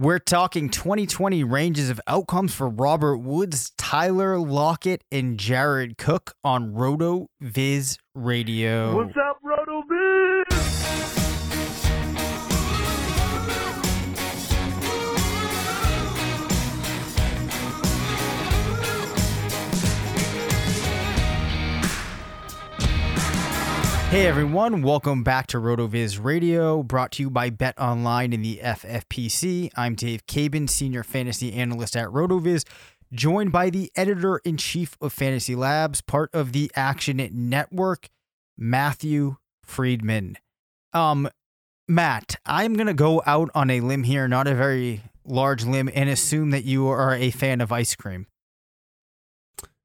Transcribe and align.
We're 0.00 0.18
talking 0.18 0.70
2020 0.70 1.44
ranges 1.44 1.90
of 1.90 2.00
outcomes 2.06 2.54
for 2.54 2.70
Robert 2.70 3.18
Woods, 3.18 3.72
Tyler 3.76 4.38
Lockett, 4.38 5.04
and 5.12 5.36
Jared 5.36 5.98
Cook 5.98 6.32
on 6.42 6.72
Roto 6.72 7.28
Viz 7.38 7.98
Radio. 8.14 8.96
What's 8.96 9.14
up, 9.18 9.39
Hey 24.10 24.26
everyone, 24.26 24.82
welcome 24.82 25.22
back 25.22 25.46
to 25.46 25.58
RotoViz 25.58 26.20
Radio, 26.20 26.82
brought 26.82 27.12
to 27.12 27.22
you 27.22 27.30
by 27.30 27.48
Bet 27.48 27.78
Online 27.78 28.32
and 28.32 28.44
the 28.44 28.58
FFPC. 28.60 29.70
I'm 29.76 29.94
Dave 29.94 30.26
Caban, 30.26 30.68
Senior 30.68 31.04
Fantasy 31.04 31.52
Analyst 31.52 31.94
at 31.94 32.08
RotoViz, 32.08 32.64
joined 33.12 33.52
by 33.52 33.70
the 33.70 33.92
Editor 33.94 34.38
in 34.38 34.56
Chief 34.56 34.96
of 35.00 35.12
Fantasy 35.12 35.54
Labs, 35.54 36.00
part 36.00 36.28
of 36.34 36.50
the 36.50 36.72
Action 36.74 37.28
Network, 37.32 38.08
Matthew 38.58 39.36
Freedman. 39.62 40.38
Um, 40.92 41.30
Matt, 41.86 42.34
I'm 42.44 42.74
gonna 42.74 42.94
go 42.94 43.22
out 43.26 43.48
on 43.54 43.70
a 43.70 43.80
limb 43.80 44.02
here, 44.02 44.26
not 44.26 44.48
a 44.48 44.56
very 44.56 45.02
large 45.24 45.64
limb, 45.64 45.88
and 45.94 46.10
assume 46.10 46.50
that 46.50 46.64
you 46.64 46.88
are 46.88 47.14
a 47.14 47.30
fan 47.30 47.60
of 47.60 47.70
ice 47.70 47.94
cream. 47.94 48.26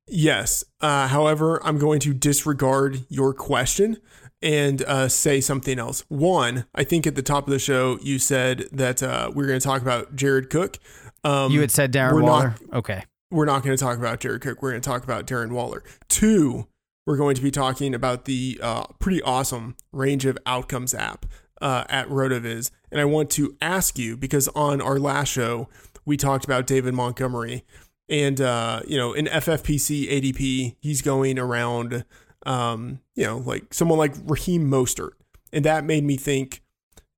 Yes. 0.08 0.64
Uh, 0.82 1.08
however, 1.08 1.64
I'm 1.66 1.78
going 1.78 2.00
to 2.02 2.14
disregard 2.14 3.06
your 3.10 3.34
question 3.34 3.98
and 4.42 4.84
uh, 4.84 5.08
say 5.08 5.42
something 5.42 5.80
else. 5.80 6.04
One, 6.08 6.66
I 6.76 6.84
think 6.84 7.08
at 7.08 7.16
the 7.16 7.24
top 7.24 7.48
of 7.48 7.52
the 7.52 7.60
show 7.60 7.98
you 8.02 8.20
said 8.20 8.66
that 8.72 9.02
uh, 9.02 9.32
we 9.34 9.44
are 9.44 9.48
going 9.48 9.60
to 9.60 9.66
talk 9.66 9.82
about 9.82 10.16
Jared 10.16 10.50
Cook. 10.50 10.78
Um, 11.24 11.52
you 11.52 11.62
had 11.62 11.72
said 11.72 11.92
Darren 11.92 12.14
we're 12.14 12.24
Waller. 12.24 12.56
Not, 12.62 12.78
okay. 12.78 13.04
We're 13.32 13.46
not 13.46 13.64
going 13.64 13.76
to 13.76 13.84
talk 13.84 13.98
about 13.98 14.20
Jared 14.20 14.42
Cook. 14.42 14.62
We're 14.62 14.72
going 14.72 14.82
to 14.82 14.90
talk 14.90 15.04
about 15.04 15.26
Darren 15.26 15.52
Waller. 15.52 15.84
Two, 16.08 16.68
we're 17.08 17.18
going 17.18 17.36
to 17.36 17.42
be 17.42 17.52
talking 17.52 17.96
about 17.96 18.26
the 18.26 18.60
uh, 18.62 18.86
pretty 19.00 19.22
awesome 19.24 19.76
range 19.92 20.26
of 20.26 20.38
outcomes 20.46 20.94
app 20.94 21.26
uh, 21.62 21.86
at 21.90 22.08
RotoViz. 22.10 22.70
And 22.92 23.02
I 23.02 23.06
want 23.06 23.32
to 23.32 23.58
ask 23.62 23.98
you 23.98 24.16
because 24.16 24.48
on 24.50 24.82
our 24.82 25.00
last 25.00 25.30
show 25.30 25.70
we 26.06 26.18
talked 26.18 26.46
about 26.46 26.68
David 26.68 26.94
Montgomery 26.94 27.64
and 28.10 28.40
uh, 28.40 28.82
you 28.88 28.98
know, 28.98 29.14
in 29.14 29.26
FFPC 29.26 30.10
ADP, 30.10 30.76
he's 30.80 31.02
going 31.02 31.40
around, 31.40 32.06
um, 32.46 33.00
you 33.16 33.26
know, 33.26 33.38
like 33.38 33.74
someone 33.74 33.98
like 33.98 34.14
Raheem 34.26 34.70
Mostert, 34.70 35.12
and 35.52 35.66
that 35.66 35.84
made 35.84 36.04
me 36.04 36.18
think, 36.18 36.62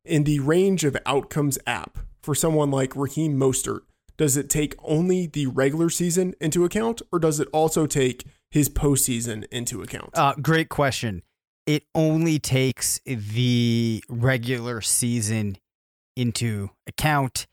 in 0.05 0.23
the 0.23 0.39
range 0.39 0.83
of 0.83 0.95
outcomes 1.05 1.57
app 1.67 1.97
for 2.21 2.33
someone 2.33 2.71
like 2.71 2.95
Raheem 2.95 3.37
Mostert, 3.37 3.81
does 4.17 4.35
it 4.35 4.49
take 4.49 4.75
only 4.83 5.27
the 5.27 5.47
regular 5.47 5.89
season 5.89 6.33
into 6.41 6.65
account, 6.65 7.01
or 7.11 7.19
does 7.19 7.39
it 7.39 7.47
also 7.53 7.85
take 7.85 8.25
his 8.49 8.69
postseason 8.69 9.45
into 9.51 9.81
account? 9.81 10.09
Uh, 10.13 10.33
great 10.41 10.69
question. 10.69 11.23
It 11.65 11.83
only 11.93 12.39
takes 12.39 12.99
the 13.05 14.03
regular 14.07 14.81
season 14.81 15.57
into 16.15 16.69
account, 16.87 17.45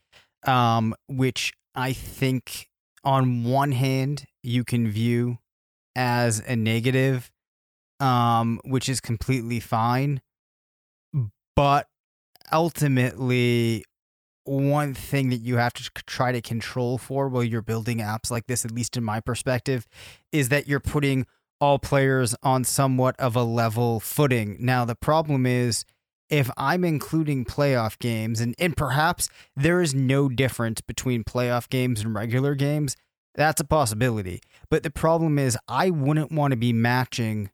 um, 0.47 0.95
which 1.09 1.53
I 1.75 1.93
think 1.93 2.71
on 3.05 3.45
one 3.45 3.73
hand 3.73 4.27
you 4.43 4.65
can 4.65 4.89
view 4.91 5.39
as 5.97 6.41
a 6.41 6.57
negative 6.57 7.31
um 8.01 8.61
which 8.65 8.89
is 8.89 9.01
completely 9.01 9.61
fine 9.61 10.21
but 11.57 11.87
ultimately 12.53 13.85
one 14.45 14.93
thing 14.93 15.31
that 15.31 15.39
you 15.39 15.57
have 15.57 15.73
to 15.73 15.91
try 16.07 16.33
to 16.33 16.43
control 16.43 16.99
for 16.99 17.29
while 17.29 17.45
you're 17.45 17.63
building 17.63 17.99
apps 17.99 18.31
like 18.31 18.47
this 18.47 18.65
at 18.65 18.71
least 18.71 18.97
in 18.97 19.05
my 19.05 19.21
perspective 19.21 19.87
is 20.33 20.51
that 20.51 20.69
you're 20.69 20.81
putting 20.81 21.27
all 21.61 21.79
players 21.79 22.35
on 22.43 22.65
somewhat 22.65 23.19
of 23.19 23.37
a 23.37 23.43
level 23.43 24.01
footing. 24.01 24.57
Now 24.61 24.85
the 24.85 24.95
problem 24.95 25.47
is 25.47 25.85
if 26.29 26.51
I'm 26.57 26.85
including 26.85 27.45
playoff 27.45 27.99
games, 27.99 28.41
and, 28.41 28.55
and 28.59 28.77
perhaps 28.77 29.29
there 29.57 29.81
is 29.81 29.95
no 29.95 30.29
difference 30.29 30.81
between 30.81 31.25
playoff 31.25 31.69
games 31.69 32.01
and 32.01 32.15
regular 32.15 32.55
games, 32.55 32.97
that's 33.35 33.61
a 33.61 33.65
possibility. 33.65 34.41
But 34.71 34.83
the 34.83 34.91
problem 34.91 35.39
is, 35.39 35.59
I 35.69 35.91
wouldn't 35.91 36.33
want 36.33 36.53
to 36.53 36.57
be 36.57 36.73
matching 36.73 37.51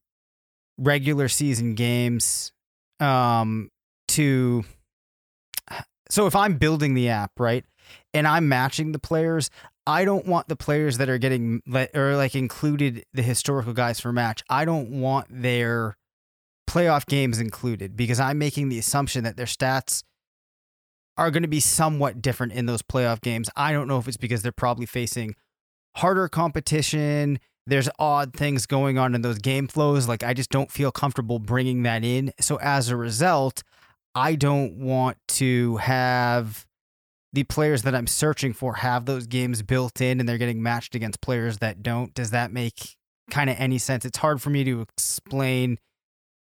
regular 0.78 1.28
season 1.28 1.75
games 1.75 2.53
um, 3.00 3.70
to. 4.09 4.64
So 6.10 6.26
if 6.26 6.34
I'm 6.34 6.54
building 6.54 6.94
the 6.94 7.09
app, 7.09 7.32
right, 7.38 7.64
and 8.12 8.26
I'm 8.26 8.48
matching 8.48 8.92
the 8.92 8.98
players, 8.98 9.50
I 9.86 10.04
don't 10.04 10.26
want 10.26 10.48
the 10.48 10.56
players 10.56 10.98
that 10.98 11.09
are 11.09 11.19
getting 11.19 11.62
or 11.94 12.16
like 12.16 12.34
included 12.34 13.04
the 13.14 13.22
historical 13.22 13.72
guys 13.72 14.00
for 14.00 14.12
match. 14.12 14.42
I 14.48 14.64
don't 14.64 15.00
want 15.00 15.26
their 15.30 15.97
playoff 16.69 17.06
games 17.06 17.38
included 17.38 17.97
because 17.97 18.21
I'm 18.21 18.38
making 18.38 18.69
the 18.69 18.78
assumption 18.78 19.25
that 19.25 19.37
their 19.37 19.47
stats 19.47 20.03
are 21.16 21.31
going 21.31 21.43
to 21.43 21.48
be 21.48 21.60
somewhat 21.60 22.22
different 22.22 22.53
in 22.53 22.66
those 22.66 22.82
playoff 22.82 23.21
games. 23.21 23.50
I 23.56 23.72
don't 23.72 23.88
know 23.88 23.98
if 23.98 24.09
it's 24.09 24.16
because 24.16 24.43
they're 24.43 24.53
probably 24.53 24.87
facing 24.87 25.34
harder 25.97 26.28
competition. 26.28 27.38
There's 27.66 27.88
odd 27.98 28.32
things 28.34 28.66
going 28.66 28.98
on 28.98 29.15
in 29.15 29.22
those 29.22 29.38
game 29.38 29.69
flows. 29.69 30.09
Like, 30.09 30.22
I 30.22 30.32
just 30.32 30.50
don't 30.50 30.71
feel 30.71 30.91
comfortable 30.91 31.38
bringing 31.38 31.82
that 31.82 32.04
in. 32.04 32.32
So, 32.41 32.56
as 32.60 32.88
a 32.88 32.97
result, 32.97 33.62
I 34.15 34.34
don't 34.34 34.78
want 34.78 35.19
to 35.28 35.77
have 35.77 36.66
the 37.32 37.44
players 37.44 37.82
that 37.82 37.94
I'm 37.94 38.06
searching 38.06 38.53
for 38.53 38.75
have 38.75 39.06
those 39.06 39.27
games 39.27 39.62
built 39.62 40.00
in 40.00 40.19
and 40.21 40.28
they're 40.28 40.38
getting 40.38 40.62
matched 40.62 40.94
against 40.94 41.21
players 41.21 41.59
that 41.59 41.82
don't. 41.82 42.12
Does 42.15 42.31
that 42.31 42.53
make 42.53 42.97
kind 43.31 43.48
of 43.48 43.56
any 43.59 43.78
sense? 43.78 44.04
It's 44.04 44.19
hard 44.19 44.42
for 44.42 44.50
me 44.50 44.65
to 44.65 44.81
explain 44.81 45.78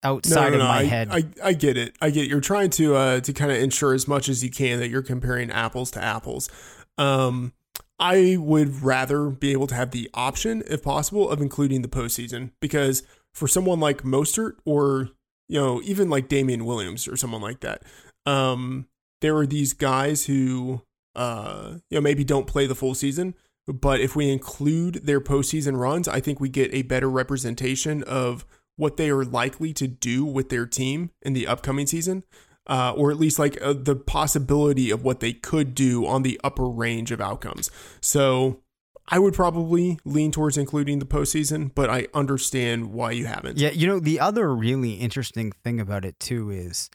outside 0.03 0.51
no, 0.51 0.57
no, 0.57 0.57
no, 0.57 0.63
of 0.63 0.69
my 0.69 0.79
I, 0.79 0.83
head. 0.83 1.07
I, 1.11 1.23
I 1.43 1.53
get 1.53 1.77
it. 1.77 1.95
I 2.01 2.09
get 2.09 2.25
it. 2.25 2.29
You're 2.29 2.41
trying 2.41 2.69
to 2.71 2.95
uh, 2.95 3.19
to 3.21 3.33
kind 3.33 3.51
of 3.51 3.57
ensure 3.57 3.93
as 3.93 4.07
much 4.07 4.29
as 4.29 4.43
you 4.43 4.49
can 4.49 4.79
that 4.79 4.89
you're 4.89 5.01
comparing 5.01 5.51
apples 5.51 5.91
to 5.91 6.03
apples. 6.03 6.49
Um, 6.97 7.53
I 7.99 8.37
would 8.39 8.83
rather 8.83 9.29
be 9.29 9.51
able 9.51 9.67
to 9.67 9.75
have 9.75 9.91
the 9.91 10.09
option, 10.13 10.63
if 10.67 10.83
possible, 10.83 11.29
of 11.29 11.41
including 11.41 11.81
the 11.83 11.87
postseason 11.87 12.51
because 12.59 13.03
for 13.33 13.47
someone 13.47 13.79
like 13.79 14.03
Mostert 14.03 14.53
or 14.65 15.09
you 15.47 15.59
know 15.59 15.81
even 15.83 16.09
like 16.09 16.27
Damien 16.27 16.65
Williams 16.65 17.07
or 17.07 17.15
someone 17.15 17.41
like 17.41 17.61
that, 17.61 17.83
um, 18.25 18.87
there 19.21 19.35
are 19.37 19.47
these 19.47 19.73
guys 19.73 20.25
who 20.25 20.81
uh, 21.15 21.75
you 21.89 21.97
know 21.97 22.01
maybe 22.01 22.23
don't 22.23 22.47
play 22.47 22.67
the 22.67 22.75
full 22.75 22.95
season, 22.95 23.35
but 23.67 23.99
if 23.99 24.15
we 24.15 24.29
include 24.31 25.05
their 25.05 25.21
postseason 25.21 25.77
runs, 25.77 26.07
I 26.07 26.19
think 26.19 26.39
we 26.39 26.49
get 26.49 26.73
a 26.73 26.81
better 26.81 27.09
representation 27.09 28.03
of 28.03 28.45
what 28.75 28.97
they 28.97 29.09
are 29.09 29.23
likely 29.23 29.73
to 29.73 29.87
do 29.87 30.25
with 30.25 30.49
their 30.49 30.65
team 30.65 31.11
in 31.21 31.33
the 31.33 31.47
upcoming 31.47 31.87
season, 31.87 32.23
uh, 32.67 32.93
or 32.95 33.11
at 33.11 33.17
least 33.17 33.37
like 33.37 33.61
uh, 33.61 33.73
the 33.73 33.95
possibility 33.95 34.89
of 34.89 35.03
what 35.03 35.19
they 35.19 35.33
could 35.33 35.75
do 35.75 36.05
on 36.05 36.23
the 36.23 36.39
upper 36.43 36.67
range 36.67 37.11
of 37.11 37.21
outcomes. 37.21 37.69
So 38.01 38.61
I 39.07 39.19
would 39.19 39.33
probably 39.33 39.99
lean 40.05 40.31
towards 40.31 40.57
including 40.57 40.99
the 40.99 41.05
postseason, 41.05 41.71
but 41.75 41.89
I 41.89 42.07
understand 42.13 42.93
why 42.93 43.11
you 43.11 43.25
haven't. 43.25 43.57
Yeah, 43.57 43.71
you 43.71 43.85
know 43.85 43.99
the 43.99 44.19
other 44.19 44.53
really 44.55 44.93
interesting 44.93 45.51
thing 45.63 45.79
about 45.79 46.05
it 46.05 46.19
too 46.19 46.49
is, 46.49 46.89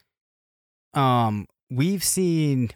um, 0.94 1.46
we've 1.70 2.04
seen. 2.04 2.70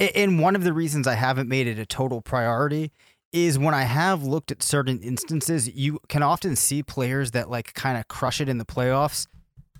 And 0.00 0.40
one 0.40 0.56
of 0.56 0.64
the 0.64 0.72
reasons 0.72 1.06
I 1.06 1.14
haven't 1.14 1.48
made 1.48 1.68
it 1.68 1.78
a 1.78 1.86
total 1.86 2.20
priority 2.20 2.90
is 3.32 3.58
when 3.58 3.74
I 3.74 3.84
have 3.84 4.22
looked 4.22 4.50
at 4.50 4.62
certain 4.62 5.00
instances, 5.00 5.68
you 5.74 5.98
can 6.08 6.22
often 6.22 6.54
see 6.56 6.82
players 6.82 7.30
that 7.30 7.50
like 7.50 7.72
kind 7.74 7.96
of 7.98 8.08
crush 8.08 8.40
it 8.40 8.48
in 8.48 8.58
the 8.58 8.64
playoffs. 8.64 9.26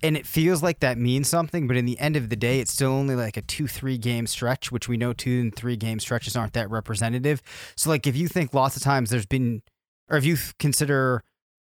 And 0.01 0.17
it 0.17 0.27
feels 0.27 0.61
like 0.61 0.81
that 0.81 0.97
means 0.97 1.29
something, 1.29 1.65
but 1.65 1.77
in 1.77 1.85
the 1.85 1.97
end 1.97 2.17
of 2.17 2.27
the 2.27 2.35
day, 2.35 2.59
it's 2.59 2.73
still 2.73 2.91
only 2.91 3.15
like 3.15 3.37
a 3.37 3.41
two, 3.41 3.67
three 3.67 3.97
game 3.97 4.27
stretch, 4.27 4.69
which 4.69 4.89
we 4.89 4.97
know 4.97 5.13
two 5.13 5.39
and 5.39 5.55
three 5.55 5.77
game 5.77 6.01
stretches 6.01 6.35
aren't 6.35 6.53
that 6.53 6.69
representative. 6.69 7.41
So, 7.77 7.89
like, 7.89 8.05
if 8.05 8.17
you 8.17 8.27
think 8.27 8.53
lots 8.53 8.75
of 8.75 8.81
times 8.81 9.11
there's 9.11 9.25
been, 9.25 9.61
or 10.09 10.17
if 10.17 10.25
you 10.25 10.35
consider 10.59 11.23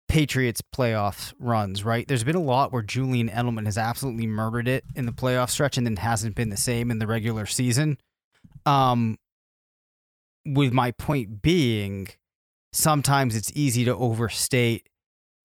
Patriots 0.08 0.62
playoff 0.76 1.34
runs, 1.40 1.84
right? 1.84 2.08
There's 2.08 2.24
been 2.24 2.36
a 2.36 2.42
lot 2.42 2.72
where 2.72 2.82
Julian 2.82 3.30
Edelman 3.30 3.66
has 3.66 3.78
absolutely 3.78 4.26
murdered 4.26 4.68
it 4.68 4.86
in 4.96 5.06
the 5.06 5.12
playoff 5.12 5.52
stretch 5.52 5.78
and 5.78 5.86
then 5.86 5.96
hasn't 5.96 6.36
been 6.36 6.50
the 6.50 6.58
same 6.58 6.90
in 6.90 6.98
the 6.98 7.08
regular 7.08 7.46
season. 7.46 8.00
Um, 8.66 9.18
with 10.46 10.74
my 10.74 10.92
point 10.92 11.42
being, 11.42 12.08
sometimes 12.74 13.36
it's 13.36 13.52
easy 13.56 13.86
to 13.86 13.96
overstate 13.96 14.90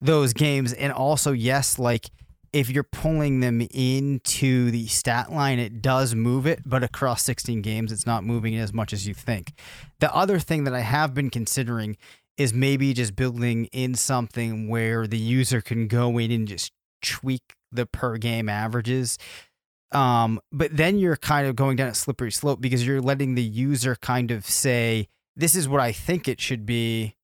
those 0.01 0.33
games. 0.33 0.73
And 0.73 0.93
also, 0.93 1.33
yes, 1.33 1.79
like 1.79 2.11
if 2.53 2.69
you're 2.71 2.83
pulling 2.83 3.41
them 3.41 3.67
into 3.73 4.71
the 4.71 4.87
stat 4.89 5.31
line, 5.33 5.59
it 5.59 5.81
does 5.81 6.15
move 6.15 6.47
it, 6.47 6.63
but 6.67 6.83
across 6.83 7.23
16 7.23 7.63
games, 7.63 7.93
it's 7.93 8.07
not 8.07 8.25
moving 8.25 8.55
it 8.55 8.61
as 8.61 8.73
much 8.73 8.93
as 8.93 9.07
you 9.07 9.15
think. 9.15 9.53
The 10.01 10.13
other 10.15 10.39
thing 10.39 10.65
that 10.65 10.75
I 10.75 10.81
have 10.81 11.15
been 11.15 11.31
considering 11.31 11.97
is 12.37 12.53
maybe 12.53 12.93
just 12.93 13.15
building 13.15 13.67
in 13.67 13.95
something 13.95 14.69
where 14.69 15.07
the 15.07 15.19
user 15.19 15.61
can 15.61 15.87
go 15.87 16.19
in 16.19 16.31
and 16.31 16.49
just 16.49 16.73
tweak 17.03 17.55
the 17.71 17.87
per 17.87 18.17
game 18.17 18.49
averages 18.49 19.17
Um, 19.93 20.41
but 20.53 20.77
then 20.77 20.99
you're 20.99 21.17
kind 21.17 21.47
of 21.47 21.57
going 21.57 21.77
down 21.77 21.89
a 21.89 21.95
slippery 21.95 22.33
slope 22.33 22.61
because 22.61 22.87
you're 22.87 23.01
letting 23.01 23.35
the 23.35 23.43
user 23.43 23.97
kind 23.97 24.31
of 24.31 24.47
say, 24.47 25.09
"This 25.37 25.55
is 25.55 25.69
what 25.69 25.81
I 25.81 25.93
think 25.93 26.29
it 26.29 26.41
should 26.41 26.67
be." 26.67 27.17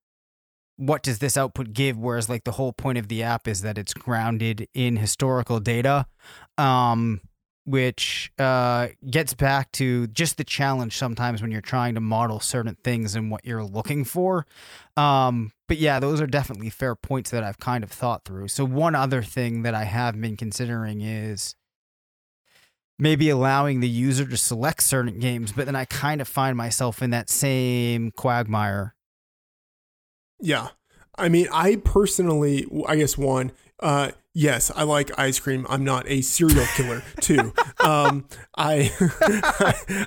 What 0.78 1.02
does 1.02 1.20
this 1.20 1.38
output 1.38 1.72
give? 1.72 1.96
Whereas, 1.96 2.28
like 2.28 2.44
the 2.44 2.52
whole 2.52 2.72
point 2.72 2.98
of 2.98 3.08
the 3.08 3.22
app 3.22 3.48
is 3.48 3.62
that 3.62 3.78
it's 3.78 3.94
grounded 3.94 4.68
in 4.74 4.96
historical 4.96 5.58
data. 5.58 6.06
Um, 6.58 7.20
which 7.66 8.32
uh, 8.38 8.88
gets 9.10 9.34
back 9.34 9.72
to 9.72 10.06
just 10.06 10.36
the 10.36 10.44
challenge 10.44 10.96
sometimes 10.96 11.42
when 11.42 11.50
you're 11.50 11.60
trying 11.60 11.96
to 11.96 12.00
model 12.00 12.38
certain 12.38 12.76
things 12.84 13.16
and 13.16 13.28
what 13.28 13.44
you're 13.44 13.64
looking 13.64 14.04
for. 14.04 14.46
Um, 14.96 15.52
but 15.66 15.78
yeah, 15.78 15.98
those 15.98 16.20
are 16.20 16.28
definitely 16.28 16.70
fair 16.70 16.94
points 16.94 17.30
that 17.30 17.42
I've 17.42 17.58
kind 17.58 17.82
of 17.82 17.90
thought 17.90 18.24
through. 18.24 18.48
So, 18.48 18.64
one 18.64 18.94
other 18.94 19.20
thing 19.20 19.62
that 19.62 19.74
I 19.74 19.82
have 19.82 20.18
been 20.18 20.36
considering 20.36 21.00
is 21.00 21.56
maybe 22.98 23.28
allowing 23.28 23.80
the 23.80 23.88
user 23.88 24.26
to 24.26 24.36
select 24.36 24.82
certain 24.82 25.18
games, 25.18 25.52
but 25.52 25.66
then 25.66 25.76
I 25.76 25.84
kind 25.84 26.20
of 26.20 26.28
find 26.28 26.56
myself 26.56 27.02
in 27.02 27.10
that 27.10 27.28
same 27.30 28.10
quagmire. 28.12 28.94
Yeah. 30.40 30.68
I 31.18 31.28
mean, 31.28 31.48
I 31.52 31.76
personally, 31.76 32.66
I 32.86 32.96
guess 32.96 33.16
one, 33.16 33.52
uh, 33.80 34.12
yes, 34.34 34.70
I 34.74 34.82
like 34.84 35.18
ice 35.18 35.38
cream. 35.38 35.66
I'm 35.68 35.84
not 35.84 36.08
a 36.08 36.22
serial 36.22 36.66
killer. 36.76 37.02
too. 37.20 37.52
Um, 37.80 38.26
I 38.56 38.90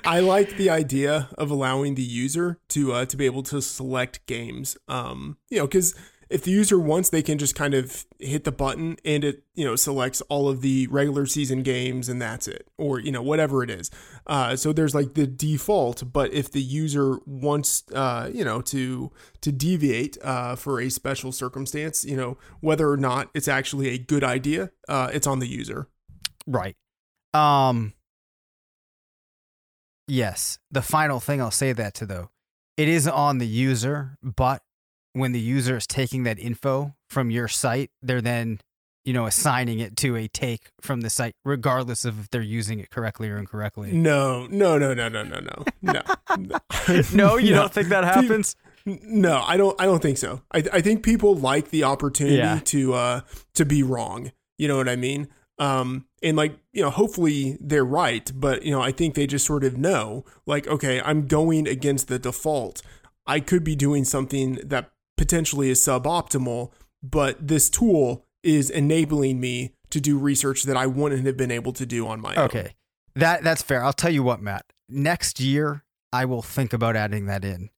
I 0.04 0.20
like 0.20 0.56
the 0.56 0.70
idea 0.70 1.28
of 1.36 1.50
allowing 1.50 1.94
the 1.94 2.02
user 2.02 2.58
to 2.70 2.92
uh, 2.92 3.04
to 3.06 3.16
be 3.16 3.26
able 3.26 3.42
to 3.44 3.60
select 3.60 4.24
games. 4.26 4.76
Um, 4.88 5.38
you 5.50 5.58
know, 5.58 5.66
because 5.66 5.94
if 6.30 6.44
the 6.44 6.52
user 6.52 6.78
wants, 6.78 7.10
they 7.10 7.22
can 7.22 7.38
just 7.38 7.56
kind 7.56 7.74
of 7.74 8.06
hit 8.20 8.44
the 8.44 8.52
button 8.52 8.96
and 9.04 9.24
it, 9.24 9.42
you 9.54 9.64
know, 9.64 9.74
selects 9.74 10.20
all 10.22 10.48
of 10.48 10.60
the 10.60 10.86
regular 10.86 11.26
season 11.26 11.62
games 11.64 12.08
and 12.08 12.22
that's 12.22 12.46
it, 12.46 12.68
or, 12.78 13.00
you 13.00 13.10
know, 13.10 13.20
whatever 13.20 13.64
it 13.64 13.70
is. 13.70 13.90
Uh, 14.28 14.54
so 14.54 14.72
there's 14.72 14.94
like 14.94 15.14
the 15.14 15.26
default, 15.26 16.12
but 16.12 16.32
if 16.32 16.50
the 16.52 16.62
user 16.62 17.18
wants, 17.26 17.82
uh, 17.92 18.30
you 18.32 18.44
know, 18.44 18.60
to, 18.60 19.10
to 19.40 19.50
deviate, 19.50 20.16
uh, 20.22 20.54
for 20.54 20.80
a 20.80 20.88
special 20.88 21.32
circumstance, 21.32 22.04
you 22.04 22.16
know, 22.16 22.38
whether 22.60 22.88
or 22.88 22.96
not 22.96 23.28
it's 23.34 23.48
actually 23.48 23.88
a 23.88 23.98
good 23.98 24.22
idea, 24.22 24.70
uh, 24.88 25.10
it's 25.12 25.26
on 25.26 25.40
the 25.40 25.48
user. 25.48 25.88
Right. 26.46 26.76
Um, 27.34 27.92
yes. 30.06 30.60
The 30.70 30.82
final 30.82 31.18
thing 31.18 31.40
I'll 31.40 31.50
say 31.50 31.72
that 31.72 31.94
to 31.94 32.06
though, 32.06 32.30
it 32.76 32.86
is 32.86 33.08
on 33.08 33.38
the 33.38 33.48
user, 33.48 34.16
but 34.22 34.62
when 35.12 35.32
the 35.32 35.40
user 35.40 35.76
is 35.76 35.86
taking 35.86 36.24
that 36.24 36.38
info 36.38 36.94
from 37.08 37.30
your 37.30 37.48
site, 37.48 37.90
they're 38.02 38.20
then, 38.20 38.60
you 39.04 39.12
know, 39.12 39.26
assigning 39.26 39.80
it 39.80 39.96
to 39.96 40.16
a 40.16 40.28
take 40.28 40.70
from 40.80 41.00
the 41.00 41.10
site, 41.10 41.34
regardless 41.44 42.04
of 42.04 42.20
if 42.20 42.30
they're 42.30 42.42
using 42.42 42.78
it 42.80 42.90
correctly 42.90 43.28
or 43.28 43.38
incorrectly. 43.38 43.92
No, 43.92 44.46
no, 44.46 44.78
no, 44.78 44.94
no, 44.94 45.08
no, 45.08 45.22
no, 45.24 45.40
no, 45.40 45.64
no. 45.82 46.02
no, 47.12 47.36
you 47.36 47.50
no. 47.50 47.62
don't 47.62 47.72
think 47.72 47.88
that 47.88 48.04
happens? 48.04 48.56
No, 48.86 49.42
I 49.46 49.56
don't. 49.56 49.78
I 49.80 49.84
don't 49.84 50.00
think 50.00 50.18
so. 50.18 50.42
I, 50.52 50.64
I 50.72 50.80
think 50.80 51.02
people 51.02 51.34
like 51.34 51.70
the 51.70 51.84
opportunity 51.84 52.36
yeah. 52.36 52.60
to 52.64 52.94
uh 52.94 53.20
to 53.54 53.64
be 53.64 53.82
wrong. 53.82 54.32
You 54.58 54.68
know 54.68 54.76
what 54.76 54.88
I 54.88 54.96
mean? 54.96 55.28
Um, 55.58 56.06
and 56.22 56.36
like 56.36 56.58
you 56.72 56.82
know, 56.82 56.90
hopefully 56.90 57.58
they're 57.60 57.84
right, 57.84 58.30
but 58.34 58.62
you 58.62 58.70
know, 58.70 58.80
I 58.80 58.92
think 58.92 59.14
they 59.14 59.26
just 59.26 59.44
sort 59.44 59.64
of 59.64 59.76
know, 59.76 60.24
like, 60.46 60.66
okay, 60.66 61.00
I'm 61.02 61.26
going 61.26 61.68
against 61.68 62.08
the 62.08 62.18
default. 62.18 62.80
I 63.26 63.40
could 63.40 63.62
be 63.62 63.76
doing 63.76 64.04
something 64.04 64.54
that 64.64 64.90
potentially 65.20 65.68
is 65.68 65.78
suboptimal, 65.78 66.72
but 67.02 67.46
this 67.46 67.68
tool 67.68 68.24
is 68.42 68.70
enabling 68.70 69.38
me 69.38 69.74
to 69.90 70.00
do 70.00 70.18
research 70.18 70.62
that 70.62 70.78
I 70.78 70.86
wouldn't 70.86 71.26
have 71.26 71.36
been 71.36 71.50
able 71.50 71.74
to 71.74 71.84
do 71.84 72.06
on 72.06 72.22
my 72.22 72.34
own. 72.36 72.46
Okay. 72.46 72.74
That 73.14 73.44
that's 73.44 73.60
fair. 73.60 73.84
I'll 73.84 73.92
tell 73.92 74.10
you 74.10 74.22
what, 74.22 74.40
Matt. 74.40 74.64
Next 74.88 75.38
year 75.38 75.84
I 76.10 76.24
will 76.24 76.40
think 76.40 76.72
about 76.72 76.96
adding 76.96 77.26
that 77.26 77.44
in. 77.44 77.68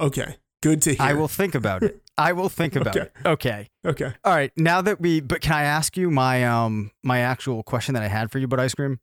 Okay. 0.00 0.38
Good 0.64 0.82
to 0.82 0.94
hear. 0.94 1.06
I 1.06 1.12
will 1.12 1.28
think 1.28 1.54
about 1.54 1.84
it. 1.84 2.02
I 2.18 2.32
will 2.32 2.48
think 2.48 2.74
about 2.74 2.96
okay. 2.96 3.06
it. 3.06 3.12
Okay. 3.24 3.70
Okay. 3.86 4.12
All 4.24 4.34
right. 4.34 4.50
Now 4.56 4.82
that 4.82 5.00
we 5.00 5.20
but 5.20 5.42
can 5.42 5.52
I 5.52 5.62
ask 5.62 5.96
you 5.96 6.10
my 6.10 6.44
um 6.44 6.90
my 7.04 7.20
actual 7.20 7.62
question 7.62 7.94
that 7.94 8.02
I 8.02 8.08
had 8.08 8.32
for 8.32 8.40
you 8.40 8.46
about 8.46 8.58
ice 8.58 8.74
cream? 8.74 8.98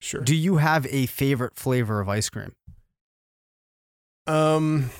Sure. 0.00 0.22
Do 0.22 0.34
you 0.34 0.56
have 0.56 0.88
a 0.90 1.06
favorite 1.06 1.54
flavor 1.54 2.00
of 2.00 2.08
ice 2.08 2.28
cream? 2.28 2.56
Um 4.26 4.90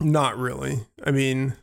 not 0.00 0.36
really. 0.38 0.86
I 1.04 1.10
mean, 1.10 1.56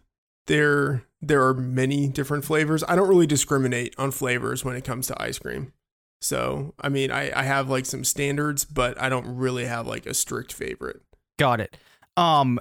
there 0.47 1.03
there 1.21 1.45
are 1.45 1.53
many 1.53 2.07
different 2.07 2.45
flavors. 2.45 2.83
I 2.87 2.95
don't 2.95 3.07
really 3.07 3.27
discriminate 3.27 3.95
on 3.97 4.11
flavors 4.11 4.63
when 4.63 4.75
it 4.75 4.83
comes 4.83 5.07
to 5.07 5.21
ice 5.21 5.39
cream. 5.39 5.73
So, 6.21 6.73
I 6.79 6.89
mean, 6.89 7.11
I, 7.11 7.31
I 7.37 7.43
have 7.43 7.69
like 7.69 7.85
some 7.85 8.03
standards, 8.03 8.65
but 8.65 8.99
I 8.99 9.09
don't 9.09 9.37
really 9.37 9.65
have 9.65 9.87
like 9.87 10.05
a 10.05 10.13
strict 10.13 10.53
favorite. 10.53 11.01
Got 11.37 11.59
it. 11.59 11.77
Um, 12.15 12.59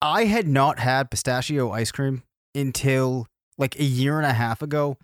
I 0.00 0.24
had 0.24 0.46
not 0.46 0.78
had 0.78 1.10
pistachio 1.10 1.70
ice 1.72 1.90
cream 1.90 2.22
until 2.54 3.26
like 3.56 3.78
a 3.78 3.84
year 3.84 4.16
and 4.18 4.26
a 4.26 4.32
half 4.32 4.62
ago. 4.62 4.96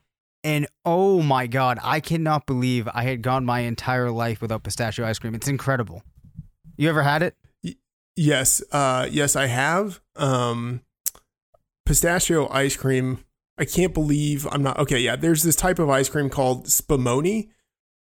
And 0.45 0.67
oh 0.85 1.23
my 1.23 1.47
God, 1.47 1.79
I 1.83 2.01
cannot 2.01 2.47
believe 2.47 2.89
I 2.93 3.05
had 3.05 3.23
gone 3.23 3.45
my 3.45 3.61
entire 3.61 4.11
life 4.11 4.41
without 4.41 4.63
pistachio 4.63 5.07
ice 5.07 5.19
cream. 5.19 5.35
It's 5.35 5.49
incredible. 5.49 6.03
You 6.77 6.89
ever 6.89 7.03
had 7.03 7.23
it? 7.23 7.35
Yes, 8.17 8.63
uh, 8.73 9.09
yes, 9.11 9.37
I 9.37 9.47
have. 9.47 10.01
Um, 10.17 10.83
pistachio 11.85 12.49
ice 12.51 12.77
cream. 12.77 13.25
I 13.59 13.65
can't 13.65 13.95
believe 13.95 14.47
I'm 14.51 14.63
not 14.63 14.79
okay. 14.79 14.99
Yeah, 14.99 15.17
there's 15.17 15.43
this 15.43 15.57
type 15.57 15.79
of 15.79 15.89
ice 15.89 16.09
cream 16.09 16.29
called 16.29 16.67
spumoni, 16.67 17.51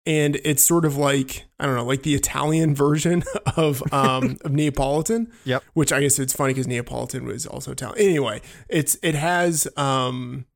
and 0.04 0.36
it's 0.44 0.62
sort 0.62 0.84
of 0.84 0.96
like 0.96 1.46
I 1.58 1.66
don't 1.66 1.76
know, 1.76 1.84
like 1.84 2.02
the 2.02 2.14
Italian 2.14 2.74
version 2.76 3.24
of 3.56 3.82
um, 3.92 4.36
of 4.44 4.52
Neapolitan. 4.52 5.32
Yep. 5.44 5.64
Which 5.74 5.92
I 5.92 6.00
guess 6.00 6.18
it's 6.18 6.32
funny 6.32 6.52
because 6.52 6.66
Neapolitan 6.66 7.24
was 7.24 7.46
also 7.46 7.72
Italian. 7.72 7.98
Anyway, 7.98 8.42
it's 8.68 8.96
it 9.02 9.14
has 9.14 9.68
um, 9.76 10.46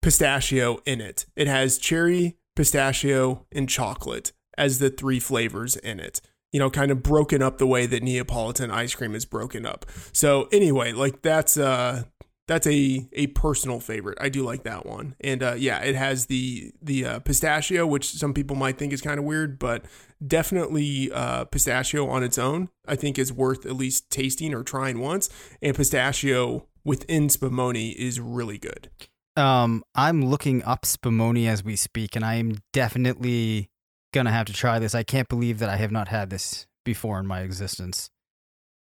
pistachio 0.00 0.78
in 0.86 1.00
it. 1.00 1.26
It 1.36 1.46
has 1.46 1.78
cherry, 1.78 2.36
pistachio, 2.56 3.46
and 3.52 3.68
chocolate 3.68 4.32
as 4.58 4.78
the 4.78 4.90
three 4.90 5.18
flavors 5.18 5.76
in 5.76 5.98
it 6.00 6.20
you 6.52 6.58
know, 6.58 6.70
kind 6.70 6.90
of 6.90 7.02
broken 7.02 7.42
up 7.42 7.58
the 7.58 7.66
way 7.66 7.86
that 7.86 8.02
Neapolitan 8.02 8.70
ice 8.70 8.94
cream 8.94 9.14
is 9.14 9.24
broken 9.24 9.66
up. 9.66 9.86
So 10.12 10.48
anyway, 10.52 10.92
like 10.92 11.22
that's 11.22 11.56
uh 11.56 12.04
that's 12.48 12.66
a 12.66 13.08
a 13.12 13.28
personal 13.28 13.80
favorite. 13.80 14.18
I 14.20 14.28
do 14.28 14.42
like 14.42 14.64
that 14.64 14.84
one, 14.84 15.14
and 15.20 15.42
uh, 15.42 15.54
yeah, 15.56 15.78
it 15.80 15.94
has 15.94 16.26
the 16.26 16.72
the 16.82 17.04
uh, 17.04 17.18
pistachio, 17.20 17.86
which 17.86 18.10
some 18.10 18.34
people 18.34 18.56
might 18.56 18.78
think 18.78 18.92
is 18.92 19.00
kind 19.00 19.18
of 19.18 19.24
weird, 19.24 19.58
but 19.58 19.84
definitely 20.24 21.10
uh, 21.12 21.44
pistachio 21.44 22.08
on 22.08 22.22
its 22.22 22.38
own, 22.38 22.68
I 22.86 22.96
think 22.96 23.18
is 23.18 23.32
worth 23.32 23.64
at 23.64 23.76
least 23.76 24.10
tasting 24.10 24.54
or 24.54 24.62
trying 24.62 24.98
once. 24.98 25.30
And 25.62 25.76
pistachio 25.76 26.66
within 26.84 27.28
spumoni 27.28 27.94
is 27.94 28.20
really 28.20 28.58
good. 28.58 28.90
Um, 29.36 29.82
I'm 29.94 30.26
looking 30.26 30.62
up 30.64 30.82
spumoni 30.82 31.48
as 31.48 31.64
we 31.64 31.76
speak, 31.76 32.16
and 32.16 32.24
I 32.24 32.34
am 32.34 32.56
definitely 32.72 33.70
gonna 34.12 34.30
have 34.32 34.46
to 34.46 34.52
try 34.52 34.78
this. 34.78 34.94
I 34.94 35.02
can't 35.02 35.28
believe 35.28 35.58
that 35.58 35.68
I 35.68 35.76
have 35.76 35.90
not 35.90 36.08
had 36.08 36.30
this 36.30 36.66
before 36.84 37.18
in 37.18 37.26
my 37.26 37.40
existence. 37.40 38.10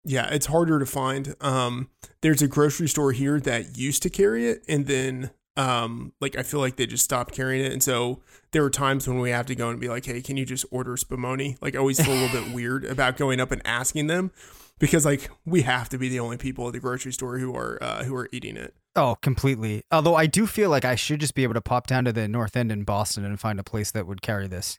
Yeah, 0.05 0.29
it's 0.31 0.47
harder 0.47 0.79
to 0.79 0.87
find. 0.87 1.35
Um, 1.41 1.91
there's 2.23 2.41
a 2.41 2.49
grocery 2.49 2.89
store 2.89 3.13
here 3.13 3.39
that 3.41 3.77
used 3.77 4.03
to 4.03 4.11
carry 4.11 4.49
it, 4.49 4.65
and 4.67 4.87
then 4.87 5.31
um, 5.57 6.13
like 6.21 6.37
I 6.37 6.43
feel 6.43 6.61
like 6.61 6.77
they 6.77 6.87
just 6.87 7.05
stopped 7.05 7.35
carrying 7.35 7.65
it, 7.65 7.73
and 7.73 7.83
so 7.83 8.23
there 8.53 8.63
were 8.63 8.71
times 8.71 9.07
when 9.07 9.19
we 9.19 9.31
have 9.31 9.47
to 9.47 9.55
go 9.55 9.69
and 9.69 9.81
be 9.81 9.89
like, 9.89 10.07
"Hey, 10.07 10.23
can 10.23 10.37
you 10.37 10.47
just 10.47 10.65
order 10.71 10.97
spumoni?" 10.97 11.57
Like 11.61 11.75
I 11.75 11.79
always 11.79 12.03
feel 12.03 12.15
a 12.15 12.21
little 12.21 12.43
bit 12.43 12.55
weird 12.55 12.85
about 12.85 13.17
going 13.17 13.41
up 13.41 13.51
and 13.53 13.61
asking 13.67 14.07
them 14.07 14.31
because 14.79 15.05
like 15.05 15.31
we 15.45 15.63
have 15.63 15.89
to 15.91 15.99
be 15.99 16.09
the 16.09 16.19
only 16.19 16.39
people 16.39 16.67
at 16.67 16.73
the 16.73 16.81
grocery 16.81 17.13
store 17.13 17.39
who 17.39 17.55
are 17.55 17.79
uh, 17.83 18.05
who 18.05 18.15
are 18.15 18.29
eating 18.33 18.57
it. 18.57 18.75
Oh, 18.97 19.17
completely. 19.21 19.83
Although 19.93 20.17
I 20.17 20.27
do 20.27 20.47
feel 20.47 20.71
like 20.71 20.85
I 20.85 20.97
should 20.97 21.21
just 21.21 21.35
be 21.35 21.45
able 21.45 21.55
to 21.55 21.61
pop 21.61 21.87
down 21.87 22.05
to 22.07 22.13
the 22.13 22.27
North 22.27 22.57
End 22.57 22.73
in 22.73 22.83
Boston 22.85 23.25
and 23.25 23.39
find 23.39 23.61
a 23.61 23.65
place 23.65 23.91
that 23.93 24.07
would 24.07 24.23
carry 24.23 24.49
this. 24.49 24.79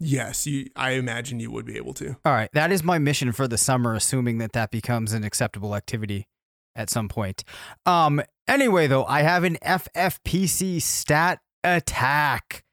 Yes, 0.00 0.46
you. 0.46 0.68
I 0.76 0.92
imagine 0.92 1.40
you 1.40 1.50
would 1.50 1.64
be 1.64 1.76
able 1.76 1.94
to. 1.94 2.16
All 2.24 2.32
right, 2.32 2.50
that 2.52 2.72
is 2.72 2.82
my 2.82 2.98
mission 2.98 3.32
for 3.32 3.46
the 3.46 3.58
summer, 3.58 3.94
assuming 3.94 4.38
that 4.38 4.52
that 4.52 4.70
becomes 4.70 5.12
an 5.12 5.24
acceptable 5.24 5.74
activity 5.74 6.26
at 6.74 6.90
some 6.90 7.08
point. 7.08 7.44
Um. 7.86 8.22
Anyway, 8.46 8.86
though, 8.86 9.06
I 9.06 9.22
have 9.22 9.44
an 9.44 9.56
FFPC 9.64 10.82
stat 10.82 11.40
attack 11.62 12.64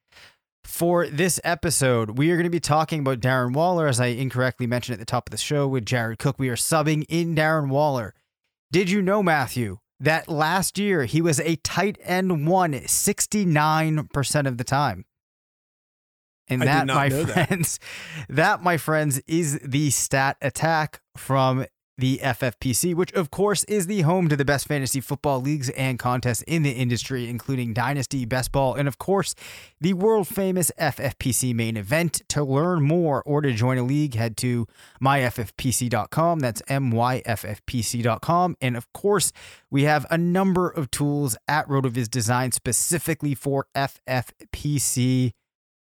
for 0.66 1.08
this 1.08 1.40
episode. 1.44 2.18
We 2.18 2.32
are 2.32 2.36
going 2.36 2.46
to 2.46 2.50
be 2.50 2.60
talking 2.60 3.00
about 3.00 3.20
Darren 3.20 3.54
Waller, 3.54 3.88
as 3.88 4.00
I 4.00 4.08
incorrectly 4.08 4.68
mentioned 4.68 4.94
at 4.94 5.00
the 5.00 5.06
top 5.06 5.28
of 5.28 5.32
the 5.32 5.38
show 5.38 5.68
with 5.68 5.86
Jared 5.86 6.20
Cook. 6.20 6.40
We 6.40 6.50
are 6.50 6.56
subbing 6.56 7.06
in 7.08 7.36
Darren 7.36 7.70
Waller. 7.70 8.14
Did 8.72 8.90
you 8.90 9.02
know, 9.02 9.22
Matthew, 9.22 9.80
that 10.00 10.28
last 10.28 10.78
year 10.80 11.06
he 11.06 11.22
was 11.22 11.40
a 11.40 11.58
tight 11.58 11.98
end 12.04 12.48
one 12.48 12.74
69% 12.74 14.48
of 14.48 14.58
the 14.58 14.64
time? 14.64 15.06
And 16.52 16.62
that, 16.64 16.88
my 16.88 17.10
friends, 17.10 17.80
that. 18.28 18.28
that, 18.36 18.64
my 18.64 18.78
friends, 18.78 19.22
is 19.28 19.60
the 19.64 19.90
stat 19.90 20.38
attack 20.42 21.02
from 21.16 21.66
the 22.02 22.20
FFPC, 22.24 22.96
which 22.96 23.14
of 23.14 23.32
course 23.32 23.64
is 23.66 23.88
the 23.88 24.02
home 24.02 24.28
to 24.28 24.36
the 24.36 24.44
best 24.44 24.68
fantasy 24.68 25.00
football 25.00 25.40
leagues 25.40 25.70
and 25.70 26.00
contests 26.00 26.42
in 26.44 26.64
the 26.64 26.72
industry, 26.72 27.30
including 27.30 27.74
Dynasty, 27.74 28.26
Best 28.26 28.52
Ball, 28.52 28.74
and 28.74 28.88
of 28.88 28.98
course 28.98 29.36
the 29.80 29.94
world 29.94 30.28
famous 30.28 30.72
FFPC 30.80 31.54
main 31.54 31.78
event. 31.78 32.22
To 32.30 32.44
learn 32.44 32.82
more 32.82 33.22
or 33.24 33.42
to 33.42 33.54
join 33.54 33.78
a 33.78 33.84
league, 33.84 34.16
head 34.16 34.36
to 34.38 34.66
myffpc.com. 35.02 36.40
That's 36.40 36.62
myffpc.com. 36.64 38.58
And 38.60 38.78
of 38.78 38.94
course, 38.94 39.32
we 39.70 39.84
have 39.84 40.06
a 40.10 40.18
number 40.18 40.70
of 40.70 40.90
tools 40.90 41.38
at 41.48 41.68
RotoViz 41.68 42.10
designed 42.10 42.54
specifically 42.54 43.36
for 43.36 43.68
FFPC 43.76 45.34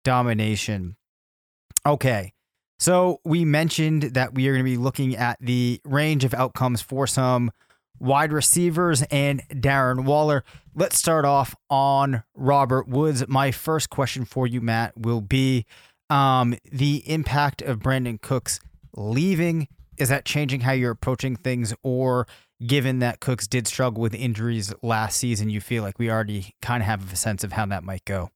domination. 0.07 0.95
Okay. 1.85 2.33
So 2.79 3.21
we 3.25 3.45
mentioned 3.45 4.03
that 4.15 4.35
we 4.35 4.47
are 4.47 4.53
going 4.53 4.65
to 4.65 4.71
be 4.71 4.77
looking 4.77 5.17
at 5.17 5.37
the 5.41 5.81
range 5.85 6.25
of 6.25 6.33
outcomes 6.33 6.81
for 6.81 7.09
some 7.09 7.51
wide 7.99 8.33
receivers 8.33 9.03
and 9.11 9.43
Darren 9.49 10.05
Waller. 10.05 10.45
Let's 10.77 10.97
start 10.97 11.25
off 11.25 11.57
on 11.69 12.23
Robert 12.37 12.87
Woods. 12.87 13.27
My 13.27 13.51
first 13.51 13.91
question 13.91 14.25
for 14.25 14.47
you, 14.47 14.61
Matt, 14.61 14.97
will 14.97 15.23
be 15.23 15.67
um, 16.09 16.55
the 16.71 17.03
impact 17.11 17.61
of 17.61 17.81
Brandin 17.81 18.21
Cooks 18.21 18.61
leaving. 18.95 19.67
Is 19.99 20.09
that 20.11 20.25
changing 20.25 20.61
how 20.61 20.71
you're 20.73 20.93
approaching 20.93 21.35
things, 21.35 21.75
or 21.83 22.29
given 22.65 23.01
that 23.01 23.19
Cooks 23.19 23.49
did 23.49 23.67
struggle 23.67 24.03
with 24.03 24.15
injuries 24.15 24.73
last 24.83 25.17
season, 25.17 25.51
you 25.51 25.61
feel 25.61 25.83
like 25.83 25.99
we 25.99 26.11
already 26.11 26.55
kind 26.63 26.81
of 26.81 26.87
have 26.87 27.13
a 27.13 27.17
sense 27.17 27.43
of 27.43 27.53
how 27.53 27.67
that 27.67 27.83
might 27.83 28.05
go? 28.05 28.31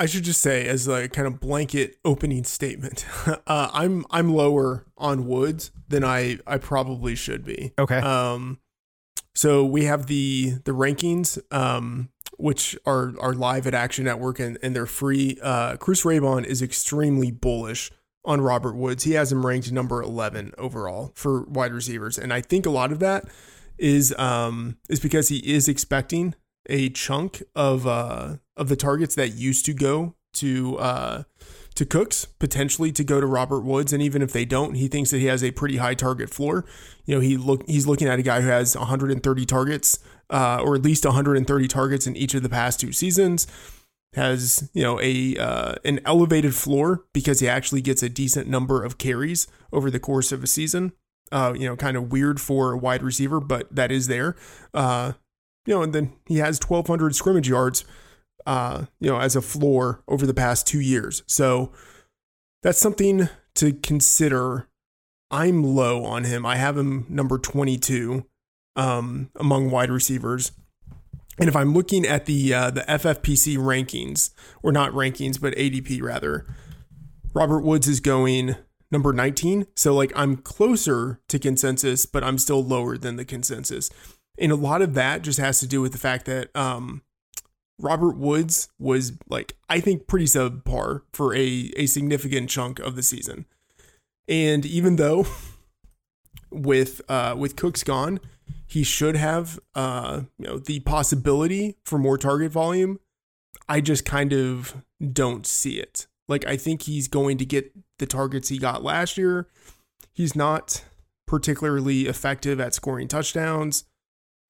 I 0.00 0.06
should 0.06 0.24
just 0.24 0.40
say, 0.40 0.66
as 0.66 0.88
a 0.88 1.10
kind 1.10 1.28
of 1.28 1.40
blanket 1.40 1.98
opening 2.06 2.44
statement, 2.44 3.04
uh, 3.26 3.38
I'm 3.46 4.06
I'm 4.10 4.32
lower 4.34 4.86
on 4.96 5.26
Woods 5.26 5.72
than 5.88 6.02
I 6.02 6.38
I 6.46 6.56
probably 6.56 7.14
should 7.14 7.44
be. 7.44 7.74
Okay. 7.78 7.98
Um, 7.98 8.60
so 9.34 9.62
we 9.62 9.84
have 9.84 10.06
the 10.06 10.54
the 10.64 10.72
rankings, 10.72 11.38
um, 11.52 12.08
which 12.38 12.78
are 12.86 13.12
are 13.20 13.34
live 13.34 13.66
at 13.66 13.74
Action 13.74 14.06
Network 14.06 14.40
and, 14.40 14.56
and 14.62 14.74
they're 14.74 14.86
free. 14.86 15.38
Uh, 15.42 15.76
Chris 15.76 16.02
Raybon 16.02 16.46
is 16.46 16.62
extremely 16.62 17.30
bullish 17.30 17.90
on 18.24 18.40
Robert 18.40 18.76
Woods. 18.76 19.04
He 19.04 19.12
has 19.12 19.30
him 19.30 19.44
ranked 19.44 19.70
number 19.70 20.02
eleven 20.02 20.54
overall 20.56 21.12
for 21.14 21.42
wide 21.42 21.74
receivers, 21.74 22.16
and 22.16 22.32
I 22.32 22.40
think 22.40 22.64
a 22.64 22.70
lot 22.70 22.90
of 22.90 23.00
that 23.00 23.26
is 23.76 24.14
um 24.18 24.78
is 24.88 24.98
because 24.98 25.28
he 25.28 25.38
is 25.38 25.68
expecting 25.68 26.34
a 26.68 26.90
chunk 26.90 27.42
of 27.54 27.86
uh 27.86 28.36
of 28.56 28.68
the 28.68 28.76
targets 28.76 29.14
that 29.14 29.34
used 29.34 29.64
to 29.66 29.72
go 29.72 30.14
to 30.34 30.78
uh 30.78 31.22
to 31.80 31.86
Cooks, 31.86 32.26
potentially 32.26 32.92
to 32.92 33.02
go 33.02 33.20
to 33.20 33.26
Robert 33.26 33.60
Woods, 33.60 33.92
and 33.92 34.02
even 34.02 34.20
if 34.20 34.32
they 34.32 34.44
don't, 34.44 34.74
he 34.74 34.86
thinks 34.86 35.10
that 35.10 35.18
he 35.18 35.26
has 35.26 35.42
a 35.42 35.50
pretty 35.50 35.78
high 35.78 35.94
target 35.94 36.28
floor. 36.28 36.66
You 37.06 37.14
know, 37.14 37.20
he 37.20 37.38
look 37.38 37.66
he's 37.66 37.86
looking 37.86 38.06
at 38.06 38.18
a 38.18 38.22
guy 38.22 38.42
who 38.42 38.48
has 38.48 38.76
130 38.76 39.46
targets, 39.46 39.98
uh, 40.28 40.60
or 40.62 40.74
at 40.74 40.82
least 40.82 41.06
130 41.06 41.68
targets 41.68 42.06
in 42.06 42.16
each 42.16 42.34
of 42.34 42.42
the 42.42 42.48
past 42.48 42.80
two 42.80 42.92
seasons. 42.92 43.46
Has 44.14 44.68
you 44.74 44.82
know 44.82 45.00
a 45.00 45.36
uh, 45.38 45.74
an 45.84 46.00
elevated 46.04 46.54
floor 46.54 47.04
because 47.14 47.40
he 47.40 47.48
actually 47.48 47.80
gets 47.80 48.02
a 48.02 48.08
decent 48.08 48.48
number 48.48 48.82
of 48.82 48.98
carries 48.98 49.46
over 49.72 49.90
the 49.90 50.00
course 50.00 50.32
of 50.32 50.42
a 50.42 50.48
season. 50.48 50.92
Uh, 51.32 51.54
you 51.56 51.66
know, 51.66 51.76
kind 51.76 51.96
of 51.96 52.10
weird 52.10 52.40
for 52.40 52.72
a 52.72 52.76
wide 52.76 53.04
receiver, 53.04 53.40
but 53.40 53.74
that 53.74 53.92
is 53.92 54.08
there. 54.08 54.34
Uh, 54.74 55.12
you 55.66 55.74
know, 55.74 55.82
and 55.82 55.92
then 55.92 56.12
he 56.26 56.38
has 56.38 56.60
1,200 56.66 57.14
scrimmage 57.14 57.48
yards, 57.48 57.84
uh, 58.46 58.86
you 59.00 59.10
know, 59.10 59.18
as 59.18 59.36
a 59.36 59.42
floor 59.42 60.02
over 60.08 60.26
the 60.26 60.34
past 60.34 60.66
two 60.66 60.80
years. 60.80 61.22
So 61.26 61.72
that's 62.62 62.78
something 62.78 63.28
to 63.56 63.72
consider. 63.72 64.68
I'm 65.30 65.62
low 65.62 66.04
on 66.04 66.24
him. 66.24 66.44
I 66.44 66.56
have 66.56 66.76
him 66.76 67.06
number 67.08 67.38
22 67.38 68.26
um, 68.76 69.30
among 69.36 69.70
wide 69.70 69.90
receivers. 69.90 70.52
And 71.38 71.48
if 71.48 71.56
I'm 71.56 71.72
looking 71.72 72.04
at 72.04 72.26
the 72.26 72.52
uh, 72.52 72.70
the 72.70 72.82
FFPC 72.82 73.56
rankings, 73.56 74.30
or 74.62 74.72
not 74.72 74.92
rankings, 74.92 75.40
but 75.40 75.54
ADP 75.54 76.02
rather, 76.02 76.46
Robert 77.32 77.60
Woods 77.60 77.88
is 77.88 78.00
going 78.00 78.56
number 78.90 79.12
19. 79.12 79.66
So 79.76 79.94
like 79.94 80.12
I'm 80.14 80.36
closer 80.36 81.20
to 81.28 81.38
consensus, 81.38 82.04
but 82.04 82.22
I'm 82.22 82.36
still 82.38 82.62
lower 82.62 82.98
than 82.98 83.16
the 83.16 83.24
consensus. 83.24 83.88
And 84.40 84.50
a 84.50 84.56
lot 84.56 84.80
of 84.80 84.94
that 84.94 85.20
just 85.20 85.38
has 85.38 85.60
to 85.60 85.66
do 85.66 85.82
with 85.82 85.92
the 85.92 85.98
fact 85.98 86.24
that 86.24 86.54
um, 86.56 87.02
Robert 87.78 88.16
Woods 88.16 88.68
was 88.78 89.12
like 89.28 89.56
I 89.68 89.80
think 89.80 90.06
pretty 90.06 90.24
subpar 90.24 91.02
for 91.12 91.34
a 91.34 91.70
a 91.76 91.86
significant 91.86 92.48
chunk 92.48 92.78
of 92.78 92.96
the 92.96 93.02
season. 93.02 93.44
And 94.26 94.64
even 94.64 94.96
though 94.96 95.26
with 96.50 97.02
uh, 97.08 97.34
with 97.36 97.56
Cooks 97.56 97.84
gone, 97.84 98.18
he 98.66 98.82
should 98.82 99.16
have 99.16 99.60
uh, 99.74 100.22
you 100.38 100.46
know 100.46 100.58
the 100.58 100.80
possibility 100.80 101.76
for 101.84 101.98
more 101.98 102.16
target 102.16 102.50
volume. 102.50 102.98
I 103.68 103.80
just 103.80 104.04
kind 104.04 104.32
of 104.32 104.82
don't 105.12 105.46
see 105.46 105.78
it. 105.78 106.06
Like 106.28 106.46
I 106.46 106.56
think 106.56 106.82
he's 106.82 107.08
going 107.08 107.36
to 107.38 107.44
get 107.44 107.72
the 107.98 108.06
targets 108.06 108.48
he 108.48 108.58
got 108.58 108.82
last 108.82 109.18
year. 109.18 109.48
He's 110.12 110.34
not 110.34 110.84
particularly 111.26 112.06
effective 112.06 112.58
at 112.58 112.74
scoring 112.74 113.06
touchdowns 113.06 113.84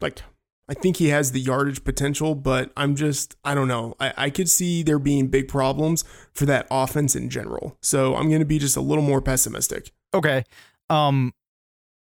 like 0.00 0.22
I 0.68 0.74
think 0.74 0.98
he 0.98 1.08
has 1.08 1.32
the 1.32 1.40
yardage 1.40 1.82
potential, 1.82 2.34
but 2.34 2.70
I'm 2.76 2.94
just 2.94 3.36
I 3.44 3.54
don't 3.54 3.68
know. 3.68 3.94
I, 3.98 4.12
I 4.16 4.30
could 4.30 4.48
see 4.48 4.82
there 4.82 4.98
being 4.98 5.28
big 5.28 5.48
problems 5.48 6.04
for 6.32 6.46
that 6.46 6.66
offense 6.70 7.16
in 7.16 7.28
general. 7.28 7.76
So 7.80 8.14
I'm 8.16 8.30
gonna 8.30 8.44
be 8.44 8.58
just 8.58 8.76
a 8.76 8.80
little 8.80 9.04
more 9.04 9.20
pessimistic. 9.20 9.92
Okay. 10.14 10.44
Um 10.88 11.32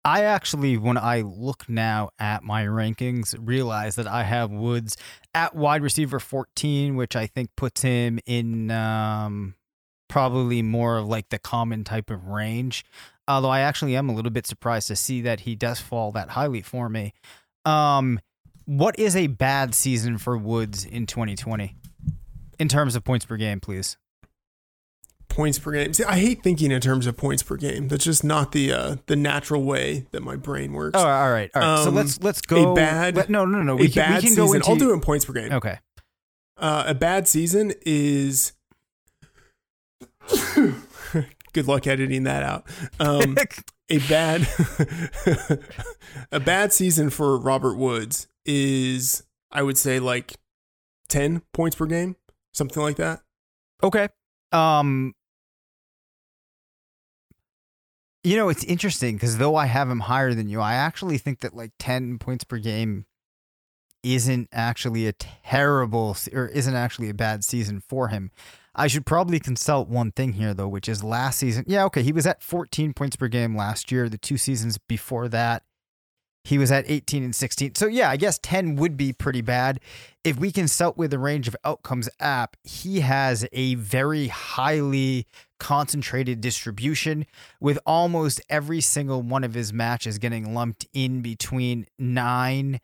I 0.07 0.23
actually, 0.23 0.76
when 0.76 0.97
I 0.97 1.23
look 1.23 1.69
now 1.69 2.11
at 2.21 2.45
my 2.45 2.65
rankings, 2.65 3.35
realize 3.41 3.97
that 3.97 4.07
I 4.07 4.23
have 4.23 4.53
Woods 4.53 4.97
at 5.35 5.57
wide 5.57 5.83
receiver 5.83 6.21
14, 6.21 6.95
which 6.95 7.17
I 7.17 7.26
think 7.26 7.50
puts 7.57 7.83
him 7.83 8.21
in 8.25 8.71
um, 8.71 9.57
probably 10.09 10.62
more 10.62 10.99
of 10.99 11.09
like 11.09 11.31
the 11.31 11.41
common 11.41 11.83
type 11.83 12.09
of 12.09 12.29
range. 12.29 12.85
Although 13.26 13.49
I 13.49 13.61
actually 13.61 13.97
am 13.97 14.09
a 14.09 14.15
little 14.15 14.31
bit 14.31 14.47
surprised 14.47 14.87
to 14.88 14.97
see 14.97 15.23
that 15.23 15.41
he 15.41 15.57
does 15.57 15.81
fall 15.81 16.12
that 16.12 16.31
highly 16.31 16.62
for 16.62 16.88
me. 16.88 17.12
Um, 17.66 18.20
what 18.64 18.99
is 18.99 19.14
a 19.16 19.26
bad 19.26 19.75
season 19.75 20.18
for 20.18 20.37
Woods 20.37 20.85
in 20.85 21.06
2020 21.06 21.76
in 22.58 22.68
terms 22.68 22.96
of 22.96 23.04
points 23.04 23.25
per 23.25 23.37
game, 23.37 23.61
please? 23.61 23.96
Points 25.28 25.58
per 25.58 25.73
game. 25.73 25.92
See, 25.92 26.04
I 26.04 26.18
hate 26.18 26.42
thinking 26.42 26.70
in 26.70 26.80
terms 26.80 27.06
of 27.06 27.16
points 27.16 27.42
per 27.42 27.56
game. 27.56 27.88
That's 27.88 28.04
just 28.04 28.25
not 28.25 28.52
the 28.52 28.73
uh, 28.73 28.96
the 29.06 29.16
natural 29.16 29.62
way 29.64 30.06
that 30.12 30.23
my 30.23 30.37
brain 30.37 30.73
works. 30.73 30.99
Oh, 30.99 31.00
all 31.00 31.30
right, 31.30 31.50
all 31.54 31.61
right. 31.62 31.78
Um, 31.78 31.85
so 31.85 31.90
let's 31.90 32.23
let's 32.23 32.40
go. 32.40 32.73
A 32.73 32.75
bad. 32.75 33.16
Let, 33.16 33.28
no, 33.28 33.44
no, 33.44 33.62
no. 33.62 33.76
We 33.76 33.87
a 33.87 33.90
can, 33.90 34.02
bad 34.02 34.23
we 34.23 34.28
can 34.28 34.37
season. 34.37 34.56
Into, 34.56 34.68
I'll 34.68 34.76
do 34.76 34.90
it 34.90 34.94
in 34.94 35.00
points 35.00 35.25
per 35.25 35.32
game. 35.32 35.52
Okay. 35.52 35.78
Uh, 36.56 36.85
a 36.87 36.94
bad 36.94 37.28
season 37.28 37.75
is. 37.85 38.52
Good 41.52 41.68
luck 41.68 41.87
editing 41.87 42.25
that 42.25 42.42
out. 42.42 42.66
Um, 43.00 43.37
a 43.88 43.99
bad 44.09 44.47
a 46.33 46.40
bad 46.40 46.73
season 46.73 47.11
for 47.11 47.38
Robert 47.38 47.76
Woods 47.76 48.26
is 48.45 49.23
I 49.50 49.62
would 49.62 49.78
say 49.78 50.00
like 50.00 50.35
10 51.09 51.43
points 51.52 51.76
per 51.76 51.87
game, 51.87 52.16
something 52.52 52.83
like 52.83 52.97
that. 52.97 53.21
Okay. 53.83 54.09
Um 54.52 55.14
you 58.25 58.37
know, 58.37 58.49
it's 58.49 58.64
interesting 58.64 59.14
because 59.14 59.38
though 59.38 59.55
I 59.55 59.66
have 59.66 59.88
him 59.88 60.00
higher 60.00 60.35
than 60.35 60.49
you, 60.49 60.61
I 60.61 60.75
actually 60.75 61.19
think 61.19 61.40
that 61.40 61.55
like 61.55 61.71
10 61.78 62.19
points 62.19 62.43
per 62.43 62.59
game 62.59 63.07
isn't 64.14 64.48
actually 64.52 65.06
a 65.06 65.12
terrible 65.12 66.16
or 66.32 66.46
isn't 66.48 66.75
actually 66.75 67.08
a 67.08 67.14
bad 67.14 67.44
season 67.44 67.80
for 67.80 68.08
him. 68.08 68.30
I 68.75 68.88
should 68.88 69.06
probably 69.06 69.40
consult 69.40 69.88
one 69.88 70.12
thing 70.12 70.34
here 70.34 70.54
though, 70.54 70.68
which 70.68 70.88
is 70.88 71.02
last 71.02 71.38
season. 71.38 71.64
Yeah, 71.66 71.84
okay, 71.86 72.02
he 72.02 72.12
was 72.12 72.26
at 72.26 72.42
14 72.42 72.92
points 72.92 73.16
per 73.16 73.28
game 73.28 73.56
last 73.56 73.90
year. 73.90 74.08
The 74.08 74.18
two 74.18 74.36
seasons 74.36 74.78
before 74.78 75.28
that, 75.28 75.62
he 76.44 76.58
was 76.58 76.70
at 76.70 76.88
18 76.88 77.25
and 77.25 77.34
16. 77.34 77.75
So 77.75 77.86
yeah, 77.86 78.08
I 78.08 78.16
guess 78.16 78.38
10 78.38 78.76
would 78.76 78.96
be 78.96 79.12
pretty 79.12 79.40
bad. 79.40 79.80
If 80.22 80.38
we 80.38 80.52
consult 80.52 80.96
with 80.96 81.10
the 81.10 81.18
range 81.18 81.48
of 81.48 81.56
outcomes 81.64 82.08
app, 82.20 82.56
he 82.62 83.00
has 83.00 83.46
a 83.52 83.75
very 83.75 84.28
highly 84.28 85.26
concentrated 85.58 86.40
distribution 86.40 87.26
with 87.60 87.78
almost 87.86 88.40
every 88.48 88.80
single 88.80 89.22
one 89.22 89.42
of 89.42 89.54
his 89.54 89.72
matches 89.72 90.18
getting 90.18 90.54
lumped 90.54 90.86
in 90.92 91.22
between 91.22 91.86
9 91.98 92.78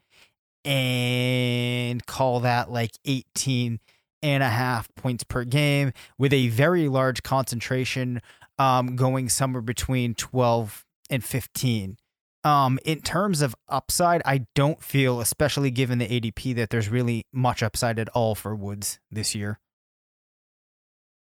and 0.64 2.04
call 2.07 2.40
that 2.40 2.71
like 2.71 2.92
18 3.04 3.81
and 4.23 4.42
a 4.42 4.49
half 4.49 4.92
points 4.95 5.25
per 5.25 5.45
game 5.45 5.92
with 6.19 6.33
a 6.33 6.49
very 6.49 6.88
large 6.88 7.23
concentration 7.23 8.21
um, 8.59 8.95
going 8.97 9.28
somewhere 9.28 9.62
between 9.62 10.14
12 10.14 10.85
and 11.11 11.25
15. 11.25 11.97
Um, 12.45 12.78
in 12.85 13.00
terms 13.00 13.40
of 13.40 13.54
upside, 13.69 14.21
I 14.25 14.47
don't 14.54 14.83
feel, 14.83 15.21
especially 15.21 15.71
given 15.71 15.99
the 15.99 16.09
ADP, 16.09 16.57
that 16.57 16.71
there's 16.71 16.88
really 16.88 17.25
much 17.33 17.62
upside 17.62 17.99
at 17.99 18.09
all 18.11 18.35
for 18.35 18.54
Woods 18.54 18.99
this 19.11 19.35
year. 19.35 19.61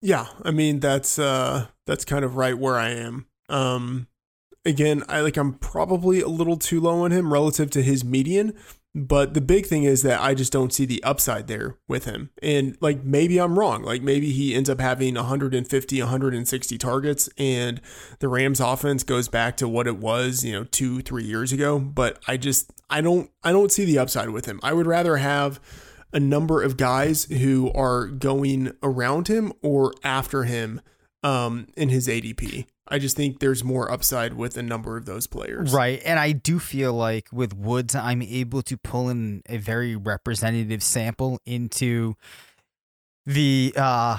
Yeah, 0.02 0.26
I 0.42 0.50
mean 0.50 0.80
that's 0.80 1.18
uh 1.18 1.68
that's 1.86 2.04
kind 2.04 2.24
of 2.24 2.36
right 2.36 2.56
where 2.56 2.76
I 2.76 2.90
am. 2.90 3.26
Um 3.48 4.08
again, 4.64 5.02
I 5.08 5.20
like 5.20 5.36
I'm 5.36 5.54
probably 5.54 6.20
a 6.20 6.28
little 6.28 6.58
too 6.58 6.80
low 6.80 7.02
on 7.02 7.12
him 7.12 7.32
relative 7.32 7.70
to 7.70 7.82
his 7.82 8.04
median, 8.04 8.52
but 8.96 9.34
the 9.34 9.42
big 9.42 9.66
thing 9.66 9.84
is 9.84 10.00
that 10.02 10.22
I 10.22 10.32
just 10.32 10.50
don't 10.50 10.72
see 10.72 10.86
the 10.86 11.04
upside 11.04 11.48
there 11.48 11.76
with 11.86 12.06
him. 12.06 12.30
And 12.42 12.78
like 12.80 13.04
maybe 13.04 13.38
I'm 13.38 13.58
wrong. 13.58 13.82
Like 13.82 14.00
maybe 14.00 14.32
he 14.32 14.54
ends 14.54 14.70
up 14.70 14.80
having 14.80 15.16
150, 15.16 16.00
160 16.00 16.78
targets 16.78 17.28
and 17.36 17.82
the 18.20 18.28
Rams 18.28 18.58
offense 18.58 19.02
goes 19.02 19.28
back 19.28 19.58
to 19.58 19.68
what 19.68 19.86
it 19.86 19.98
was, 19.98 20.42
you 20.46 20.52
know, 20.52 20.64
2, 20.64 21.02
3 21.02 21.24
years 21.24 21.52
ago, 21.52 21.78
but 21.78 22.18
I 22.26 22.38
just 22.38 22.72
I 22.88 23.02
don't 23.02 23.30
I 23.44 23.52
don't 23.52 23.70
see 23.70 23.84
the 23.84 23.98
upside 23.98 24.30
with 24.30 24.46
him. 24.46 24.60
I 24.62 24.72
would 24.72 24.86
rather 24.86 25.18
have 25.18 25.60
a 26.14 26.20
number 26.20 26.62
of 26.62 26.78
guys 26.78 27.26
who 27.26 27.70
are 27.74 28.06
going 28.06 28.72
around 28.82 29.28
him 29.28 29.52
or 29.60 29.92
after 30.04 30.44
him 30.44 30.80
um, 31.22 31.66
in 31.76 31.90
his 31.90 32.08
ADP. 32.08 32.64
I 32.88 32.98
just 32.98 33.16
think 33.16 33.40
there's 33.40 33.64
more 33.64 33.90
upside 33.90 34.34
with 34.34 34.56
a 34.56 34.62
number 34.62 34.96
of 34.96 35.06
those 35.06 35.26
players. 35.26 35.72
Right. 35.72 36.00
And 36.04 36.18
I 36.18 36.32
do 36.32 36.58
feel 36.58 36.92
like 36.92 37.28
with 37.32 37.54
Woods, 37.54 37.94
I'm 37.94 38.22
able 38.22 38.62
to 38.62 38.76
pull 38.76 39.08
in 39.08 39.42
a 39.48 39.56
very 39.56 39.96
representative 39.96 40.82
sample 40.82 41.40
into 41.44 42.14
the 43.24 43.74
uh, 43.76 44.18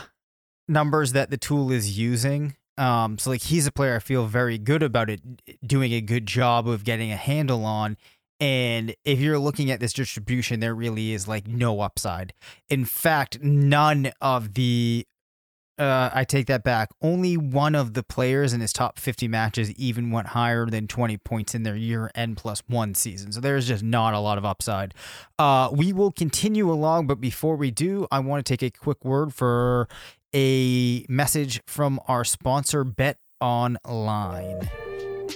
numbers 0.68 1.14
that 1.14 1.30
the 1.30 1.38
tool 1.38 1.72
is 1.72 1.98
using. 1.98 2.56
Um, 2.78 3.18
so, 3.18 3.32
like, 3.32 3.42
he's 3.42 3.66
a 3.66 3.72
player 3.72 3.96
I 3.96 4.00
feel 4.00 4.26
very 4.26 4.58
good 4.58 4.84
about 4.84 5.10
it, 5.10 5.22
doing 5.66 5.94
a 5.94 6.02
good 6.02 6.28
job 6.28 6.68
of 6.68 6.84
getting 6.84 7.12
a 7.12 7.16
handle 7.16 7.66
on. 7.66 7.98
And 8.40 8.94
if 9.04 9.20
you're 9.20 9.40
looking 9.40 9.72
at 9.72 9.80
this 9.80 9.94
distribution, 9.94 10.60
there 10.60 10.76
really 10.76 11.14
is 11.14 11.28
like 11.28 11.48
no 11.48 11.82
upside. 11.82 12.34
In 12.70 12.86
fact, 12.86 13.42
none 13.42 14.12
of 14.22 14.54
the 14.54 15.08
uh, 15.78 16.10
I 16.14 16.24
take 16.24 16.48
that 16.48 16.64
back. 16.64 16.90
Only 17.02 17.38
one 17.38 17.76
of 17.76 17.94
the 17.94 18.04
players 18.04 18.54
in 18.54 18.62
his 18.62 18.74
top 18.74 19.00
50 19.00 19.28
matches 19.28 19.72
even 19.74 20.12
went 20.12 20.28
higher 20.28 20.66
than 20.66 20.88
20 20.88 21.18
points 21.18 21.54
in 21.54 21.64
their 21.64 21.76
year 21.76 22.10
end 22.16 22.38
plus 22.38 22.64
one 22.68 22.96
season. 22.96 23.32
So 23.32 23.40
there's 23.40 23.68
just 23.68 23.84
not 23.84 24.14
a 24.14 24.20
lot 24.20 24.38
of 24.38 24.46
upside. 24.46 24.94
Uh, 25.38 25.70
we 25.72 25.94
will 25.94 26.12
continue 26.12 26.72
along, 26.72 27.08
but 27.08 27.22
before 27.22 27.56
we 27.56 27.72
do, 27.72 28.08
I 28.12 28.20
want 28.20 28.46
to 28.46 28.58
take 28.58 28.64
a 28.64 28.76
quick 28.76 29.04
word 29.06 29.34
for 29.34 29.88
a 30.34 31.06
message 31.08 31.62
from 31.68 32.00
our 32.08 32.24
sponsor, 32.24 32.84
Bet 32.84 33.18
Online. 33.40 34.70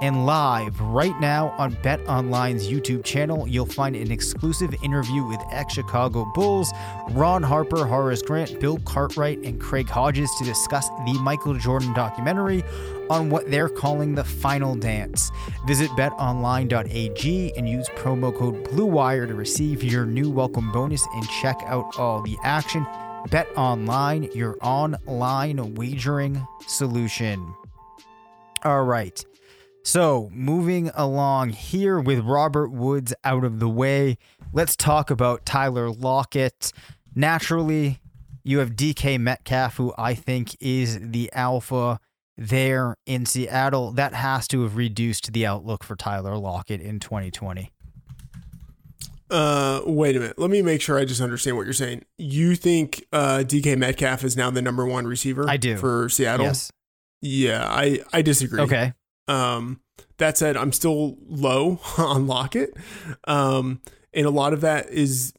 And 0.00 0.26
live 0.26 0.80
right 0.80 1.18
now 1.18 1.48
on 1.58 1.76
Bet 1.82 1.98
Online's 2.06 2.68
YouTube 2.68 3.02
channel, 3.02 3.48
you'll 3.48 3.66
find 3.66 3.96
an 3.96 4.12
exclusive 4.12 4.72
interview 4.84 5.24
with 5.24 5.40
ex 5.50 5.74
Chicago 5.74 6.24
Bulls, 6.34 6.72
Ron 7.10 7.42
Harper, 7.42 7.84
Horace 7.84 8.22
Grant, 8.22 8.60
Bill 8.60 8.78
Cartwright, 8.84 9.38
and 9.42 9.60
Craig 9.60 9.88
Hodges 9.88 10.30
to 10.38 10.44
discuss 10.44 10.88
the 11.04 11.18
Michael 11.20 11.54
Jordan 11.54 11.92
documentary 11.94 12.62
on 13.10 13.28
what 13.28 13.50
they're 13.50 13.68
calling 13.68 14.14
the 14.14 14.22
final 14.22 14.76
dance. 14.76 15.32
Visit 15.66 15.90
betonline.ag 15.90 17.52
and 17.56 17.68
use 17.68 17.88
promo 17.96 18.36
code 18.36 18.64
BLUEWIRE 18.68 19.26
to 19.26 19.34
receive 19.34 19.82
your 19.82 20.06
new 20.06 20.30
welcome 20.30 20.70
bonus 20.70 21.04
and 21.14 21.28
check 21.28 21.60
out 21.66 21.98
all 21.98 22.22
the 22.22 22.36
action. 22.44 22.86
Bet 23.30 23.48
Online, 23.56 24.30
your 24.32 24.56
online 24.62 25.74
wagering 25.74 26.46
solution. 26.66 27.52
All 28.62 28.84
right. 28.84 29.24
So, 29.88 30.28
moving 30.34 30.90
along 30.94 31.48
here 31.48 31.98
with 31.98 32.18
Robert 32.18 32.70
Woods 32.70 33.14
out 33.24 33.42
of 33.42 33.58
the 33.58 33.70
way, 33.70 34.18
let's 34.52 34.76
talk 34.76 35.10
about 35.10 35.46
Tyler 35.46 35.90
Lockett. 35.90 36.74
Naturally, 37.14 37.98
you 38.44 38.58
have 38.58 38.76
DK 38.76 39.18
Metcalf, 39.18 39.78
who 39.78 39.94
I 39.96 40.12
think 40.12 40.54
is 40.60 40.98
the 41.00 41.32
alpha 41.32 42.00
there 42.36 42.98
in 43.06 43.24
Seattle. 43.24 43.92
That 43.92 44.12
has 44.12 44.46
to 44.48 44.62
have 44.64 44.76
reduced 44.76 45.32
the 45.32 45.46
outlook 45.46 45.82
for 45.82 45.96
Tyler 45.96 46.36
Lockett 46.36 46.82
in 46.82 47.00
2020. 47.00 47.72
Uh, 49.30 49.80
wait 49.86 50.16
a 50.16 50.20
minute. 50.20 50.38
Let 50.38 50.50
me 50.50 50.60
make 50.60 50.82
sure 50.82 50.98
I 50.98 51.06
just 51.06 51.22
understand 51.22 51.56
what 51.56 51.64
you're 51.64 51.72
saying. 51.72 52.04
You 52.18 52.56
think 52.56 53.06
uh, 53.10 53.38
DK 53.38 53.78
Metcalf 53.78 54.22
is 54.22 54.36
now 54.36 54.50
the 54.50 54.60
number 54.60 54.84
one 54.84 55.06
receiver? 55.06 55.48
I 55.48 55.56
do 55.56 55.78
for 55.78 56.10
Seattle. 56.10 56.44
Yes. 56.44 56.70
Yeah, 57.22 57.66
I 57.66 58.00
I 58.12 58.20
disagree. 58.20 58.60
Okay. 58.60 58.92
Um, 59.28 59.80
that 60.18 60.36
said, 60.36 60.56
I'm 60.56 60.72
still 60.72 61.16
low 61.26 61.80
on 61.98 62.26
Lockett. 62.26 62.74
Um, 63.26 63.80
and 64.12 64.26
a 64.26 64.30
lot 64.30 64.52
of 64.52 64.60
that 64.62 64.88
is 64.90 65.32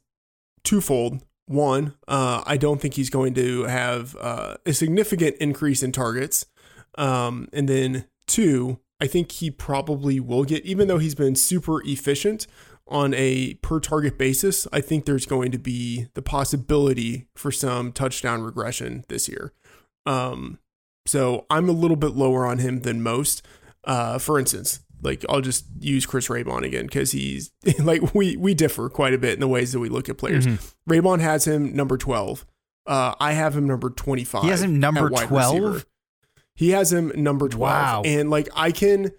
twofold. 0.64 1.24
One, 1.48 1.96
uh, 2.08 2.44
I 2.46 2.58
don't 2.58 2.80
think 2.80 2.94
he's 2.94 3.10
going 3.10 3.34
to 3.34 3.64
have 3.64 4.16
uh, 4.18 4.58
a 4.66 4.74
significant 4.74 5.36
increase 5.38 5.82
in 5.82 5.92
targets. 5.92 6.46
Um, 6.96 7.50
and 7.52 7.68
then 7.68 8.06
two, 8.28 8.80
I 9.02 9.08
think 9.08 9.32
he 9.32 9.50
probably 9.50 10.20
will 10.20 10.44
get, 10.44 10.64
even 10.64 10.88
though 10.88 11.00
he's 11.00 11.16
been 11.16 11.36
super 11.36 11.82
efficient 11.84 12.46
on 12.88 13.14
a 13.14 13.56
per 13.56 13.80
target 13.80 14.18
basis, 14.18 14.68
I 14.72 14.82
think 14.82 15.06
there's 15.06 15.26
going 15.26 15.52
to 15.52 15.58
be 15.58 16.08
the 16.14 16.22
possibility 16.22 17.28
for 17.36 17.52
some 17.52 17.92
touchdown 17.94 18.42
regression 18.42 19.06
this 19.08 19.28
year. 19.28 19.54
Um, 20.06 20.60
so 21.06 21.46
I'm 21.50 21.70
a 21.70 21.74
little 21.74 21.98
bit 21.98 22.12
lower 22.12 22.46
on 22.46 22.60
him 22.60 22.82
than 22.82 23.02
most. 23.02 23.42
Uh, 23.84 24.20
for 24.20 24.40
instance, 24.40 24.82
like 25.02 25.26
I'll 25.30 25.42
just 25.42 25.66
use 25.80 26.06
Chris 26.06 26.28
Raybon 26.28 26.64
again 26.64 26.86
because 26.86 27.12
he's 27.12 27.52
like 27.80 28.14
we 28.14 28.38
we 28.38 28.54
differ 28.54 28.90
quite 28.90 29.14
a 29.14 29.18
bit 29.18 29.34
in 29.34 29.40
the 29.40 29.48
ways 29.48 29.72
that 29.72 29.80
we 29.80 29.90
look 29.90 30.10
at 30.10 30.18
players. 30.18 30.46
Mm-hmm. 30.46 30.92
Raybon 30.92 31.20
has 31.20 31.46
him 31.46 31.76
number 31.76 31.98
twelve. 31.98 32.46
Uh, 32.86 33.14
I 33.20 33.34
have 33.34 33.56
him 33.56 33.68
number 33.68 33.90
twenty 33.90 34.24
five. 34.24 34.44
He 34.44 34.50
has 34.50 34.62
him 34.62 34.80
number 34.80 35.10
twelve. 35.10 35.86
He 36.56 36.72
has 36.72 36.92
him 36.92 37.12
number 37.16 37.48
twelve. 37.48 37.72
Wow. 37.72 38.02
And 38.06 38.30
like 38.30 38.50
I 38.56 38.72
can, 38.72 39.12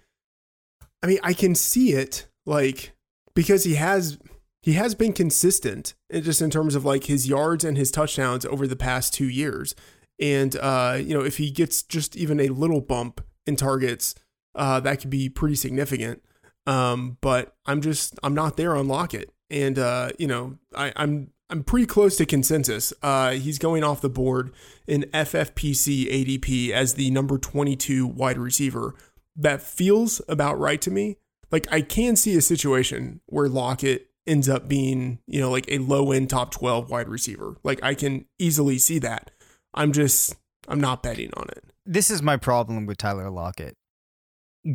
I 1.01 1.07
mean, 1.07 1.19
I 1.23 1.33
can 1.33 1.55
see 1.55 1.93
it 1.93 2.27
like 2.45 2.93
because 3.33 3.63
he 3.63 3.75
has 3.75 4.19
he 4.61 4.73
has 4.73 4.93
been 4.93 5.13
consistent 5.13 5.95
just 6.11 6.41
in 6.41 6.49
terms 6.49 6.75
of 6.75 6.85
like 6.85 7.05
his 7.05 7.27
yards 7.27 7.63
and 7.63 7.77
his 7.77 7.89
touchdowns 7.89 8.45
over 8.45 8.67
the 8.67 8.75
past 8.75 9.13
two 9.13 9.27
years. 9.27 9.73
And 10.19 10.55
uh, 10.57 10.99
you 11.01 11.15
know, 11.15 11.23
if 11.23 11.37
he 11.37 11.49
gets 11.49 11.81
just 11.81 12.15
even 12.15 12.39
a 12.39 12.49
little 12.49 12.81
bump 12.81 13.21
in 13.47 13.55
targets 13.55 14.13
uh, 14.55 14.79
that 14.81 15.01
could 15.01 15.09
be 15.09 15.29
pretty 15.29 15.55
significant. 15.55 16.21
Um, 16.67 17.17
but 17.21 17.55
I'm 17.65 17.81
just 17.81 18.19
I'm 18.23 18.35
not 18.35 18.57
there 18.57 18.75
on 18.75 18.87
Lockett, 18.87 19.31
and 19.49 19.79
uh, 19.79 20.09
you 20.19 20.27
know 20.27 20.57
I, 20.75 20.93
I'm 20.95 21.31
I'm 21.49 21.63
pretty 21.63 21.85
close 21.85 22.15
to 22.17 22.25
consensus. 22.25 22.93
Uh, 23.01 23.31
he's 23.31 23.59
going 23.59 23.83
off 23.83 24.01
the 24.01 24.09
board 24.09 24.53
in 24.87 25.03
FFPC 25.13 26.09
ADP 26.09 26.69
as 26.69 26.93
the 26.93 27.11
number 27.11 27.37
22 27.37 28.07
wide 28.07 28.37
receiver. 28.37 28.95
That 29.35 29.61
feels 29.61 30.21
about 30.27 30.59
right 30.59 30.81
to 30.81 30.91
me. 30.91 31.17
Like 31.51 31.67
I 31.71 31.81
can 31.81 32.15
see 32.15 32.35
a 32.35 32.41
situation 32.41 33.21
where 33.25 33.49
Lockett 33.49 34.07
ends 34.25 34.47
up 34.47 34.67
being, 34.67 35.19
you 35.27 35.41
know, 35.41 35.51
like 35.51 35.65
a 35.67 35.79
low 35.79 36.11
end 36.11 36.29
top 36.29 36.51
12 36.51 36.89
wide 36.89 37.09
receiver. 37.09 37.57
Like 37.63 37.83
I 37.83 37.95
can 37.95 38.25
easily 38.39 38.77
see 38.77 38.99
that. 38.99 39.31
I'm 39.73 39.91
just 39.91 40.35
I'm 40.67 40.79
not 40.79 41.03
betting 41.03 41.31
on 41.35 41.47
it. 41.49 41.65
This 41.85 42.09
is 42.09 42.21
my 42.21 42.37
problem 42.37 42.85
with 42.85 42.97
Tyler 42.97 43.29
Lockett 43.29 43.75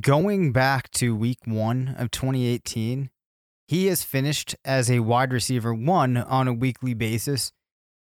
going 0.01 0.53
back 0.53 0.90
to 0.92 1.14
week 1.14 1.40
one 1.44 1.94
of 1.99 2.11
2018, 2.11 3.11
he 3.68 3.87
has 3.87 4.03
finished 4.03 4.55
as 4.64 4.90
a 4.90 5.01
wide 5.01 5.33
receiver 5.33 5.75
one 5.75 6.16
on 6.16 6.49
a 6.49 6.53
weekly 6.53 6.94
basis 6.94 7.53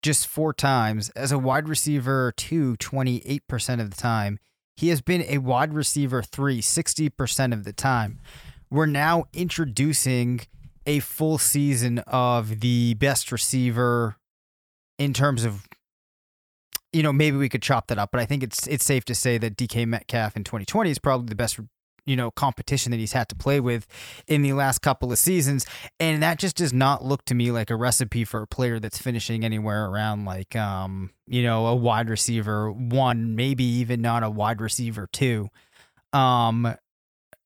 just 0.01 0.27
four 0.27 0.53
times, 0.53 1.09
as 1.09 1.31
a 1.31 1.37
wide 1.37 1.67
receiver 1.67 2.33
two, 2.37 2.77
28% 2.77 3.81
of 3.81 3.89
the 3.91 3.97
time. 3.97 4.39
He 4.77 4.87
has 4.89 5.01
been 5.01 5.23
a 5.27 5.39
wide 5.39 5.73
receiver 5.73 6.21
three, 6.23 6.61
60% 6.61 7.53
of 7.53 7.65
the 7.65 7.73
time. 7.73 8.19
We're 8.71 8.85
now 8.85 9.25
introducing 9.33 10.41
a 10.85 10.99
full 10.99 11.37
season 11.37 11.99
of 12.07 12.61
the 12.61 12.93
best 12.93 13.31
receiver 13.31 14.15
in 14.97 15.13
terms 15.13 15.43
of 15.43 15.67
you 16.93 17.03
know, 17.03 17.13
maybe 17.13 17.37
we 17.37 17.49
could 17.49 17.61
chop 17.61 17.87
that 17.87 17.97
up, 17.97 18.09
but 18.11 18.19
I 18.19 18.25
think 18.25 18.43
it's 18.43 18.67
it's 18.67 18.85
safe 18.85 19.05
to 19.05 19.15
say 19.15 19.37
that 19.37 19.55
DK 19.57 19.85
Metcalf 19.87 20.35
in 20.35 20.43
2020 20.43 20.89
is 20.89 20.99
probably 20.99 21.27
the 21.27 21.35
best 21.35 21.59
you 22.05 22.15
know 22.15 22.31
competition 22.31 22.91
that 22.91 22.97
he's 22.97 23.11
had 23.11 23.29
to 23.29 23.35
play 23.35 23.59
with 23.59 23.85
in 24.27 24.41
the 24.41 24.53
last 24.53 24.79
couple 24.79 25.11
of 25.11 25.19
seasons 25.19 25.65
and 25.99 26.23
that 26.23 26.39
just 26.39 26.55
does 26.55 26.73
not 26.73 27.03
look 27.03 27.23
to 27.25 27.35
me 27.35 27.51
like 27.51 27.69
a 27.69 27.75
recipe 27.75 28.23
for 28.23 28.41
a 28.41 28.47
player 28.47 28.79
that's 28.79 28.97
finishing 28.97 29.43
anywhere 29.43 29.85
around 29.85 30.23
like 30.23 30.55
um 30.55 31.11
you 31.27 31.43
know 31.43 31.67
a 31.67 31.75
wide 31.75 32.09
receiver 32.09 32.71
one 32.71 33.35
maybe 33.35 33.63
even 33.63 34.01
not 34.01 34.23
a 34.23 34.29
wide 34.29 34.59
receiver 34.59 35.07
two 35.11 35.49
um 36.13 36.73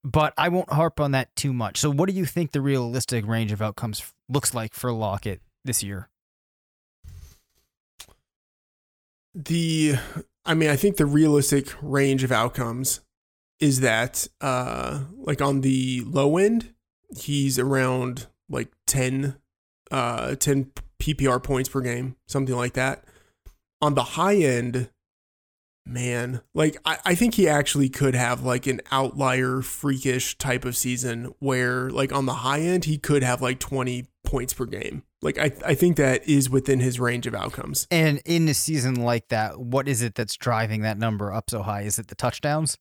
but 0.03 0.33
I 0.37 0.49
won't 0.49 0.71
harp 0.71 0.99
on 0.99 1.11
that 1.11 1.35
too 1.35 1.53
much. 1.53 1.77
So 1.77 1.89
what 1.89 2.09
do 2.09 2.15
you 2.15 2.25
think 2.25 2.51
the 2.51 2.61
realistic 2.61 3.25
range 3.25 3.51
of 3.51 3.61
outcomes 3.61 4.13
looks 4.27 4.53
like 4.53 4.73
for 4.73 4.91
Lockett 4.91 5.41
this 5.63 5.81
year? 5.81 6.09
The, 9.35 9.95
I 10.45 10.53
mean, 10.53 10.69
I 10.69 10.75
think 10.75 10.97
the 10.97 11.05
realistic 11.05 11.73
range 11.81 12.23
of 12.23 12.31
outcomes 12.31 13.01
is 13.59 13.79
that, 13.79 14.27
uh, 14.41 15.01
like 15.17 15.41
on 15.41 15.61
the 15.61 16.01
low 16.05 16.37
end, 16.37 16.73
he's 17.17 17.57
around 17.57 18.27
like 18.49 18.69
10, 18.87 19.37
uh, 19.91 20.35
10 20.35 20.71
PPR 20.99 21.41
points 21.41 21.69
per 21.69 21.81
game, 21.81 22.15
something 22.27 22.55
like 22.55 22.73
that. 22.73 23.05
On 23.81 23.95
the 23.95 24.03
high 24.03 24.35
end, 24.35 24.89
man, 25.85 26.41
like 26.53 26.77
I, 26.85 26.97
I 27.05 27.15
think 27.15 27.35
he 27.35 27.47
actually 27.47 27.89
could 27.89 28.15
have 28.15 28.43
like 28.43 28.67
an 28.67 28.81
outlier 28.91 29.61
freakish 29.61 30.37
type 30.37 30.65
of 30.65 30.77
season 30.77 31.33
where 31.39 31.89
like 31.89 32.11
on 32.13 32.25
the 32.25 32.35
high 32.35 32.61
end 32.61 32.85
he 32.85 32.97
could 32.97 33.23
have 33.23 33.41
like 33.41 33.59
20 33.59 34.05
points 34.23 34.53
per 34.53 34.65
game. 34.65 35.03
Like 35.21 35.37
I 35.37 35.51
I 35.65 35.75
think 35.75 35.97
that 35.97 36.27
is 36.27 36.49
within 36.49 36.79
his 36.79 36.99
range 36.99 37.27
of 37.27 37.35
outcomes. 37.35 37.87
And 37.91 38.21
in 38.25 38.47
a 38.47 38.53
season 38.53 38.95
like 38.95 39.29
that, 39.29 39.59
what 39.59 39.87
is 39.87 40.01
it 40.01 40.15
that's 40.15 40.35
driving 40.35 40.81
that 40.81 40.97
number 40.97 41.31
up 41.31 41.49
so 41.49 41.63
high? 41.63 41.81
Is 41.81 41.99
it 41.99 42.07
the 42.07 42.15
touchdowns? 42.15 42.77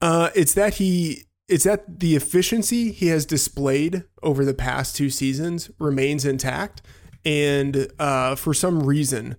Uh 0.00 0.30
it's 0.34 0.54
that 0.54 0.74
he 0.74 1.24
it's 1.48 1.64
that 1.64 2.00
the 2.00 2.14
efficiency 2.14 2.92
he 2.92 3.08
has 3.08 3.24
displayed 3.26 4.04
over 4.22 4.44
the 4.44 4.54
past 4.54 4.96
two 4.96 5.10
seasons 5.10 5.70
remains 5.78 6.24
intact 6.24 6.82
and 7.24 7.88
uh 7.98 8.34
for 8.36 8.54
some 8.54 8.82
reason 8.84 9.36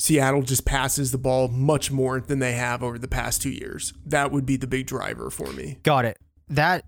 Seattle 0.00 0.40
just 0.40 0.64
passes 0.64 1.12
the 1.12 1.18
ball 1.18 1.48
much 1.48 1.90
more 1.90 2.22
than 2.22 2.38
they 2.38 2.52
have 2.52 2.82
over 2.82 2.98
the 2.98 3.06
past 3.06 3.42
two 3.42 3.50
years. 3.50 3.92
That 4.06 4.32
would 4.32 4.46
be 4.46 4.56
the 4.56 4.66
big 4.66 4.86
driver 4.86 5.28
for 5.28 5.52
me. 5.52 5.76
Got 5.82 6.06
it. 6.06 6.18
That 6.48 6.86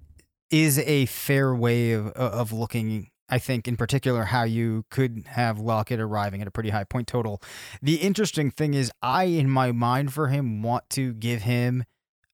is 0.51 0.79
a 0.79 1.05
fair 1.05 1.55
way 1.55 1.93
of, 1.93 2.07
of 2.13 2.53
looking. 2.53 3.11
I 3.29 3.39
think, 3.39 3.69
in 3.69 3.77
particular, 3.77 4.25
how 4.25 4.45
you 4.45 4.87
could 4.91 5.25
have 5.27 5.59
Lockett 5.59 6.01
arriving 6.01 6.41
at 6.41 6.49
a 6.49 6.51
pretty 6.51 6.71
high 6.71 6.85
point 6.85 7.07
total. 7.07 7.43
The 7.83 7.97
interesting 7.97 8.51
thing 8.51 8.73
is, 8.73 8.91
I, 9.03 9.25
in 9.25 9.51
my 9.51 9.73
mind, 9.73 10.15
for 10.15 10.29
him, 10.29 10.63
want 10.63 10.89
to 10.91 11.13
give 11.13 11.43
him 11.43 11.85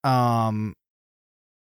um, 0.05 0.75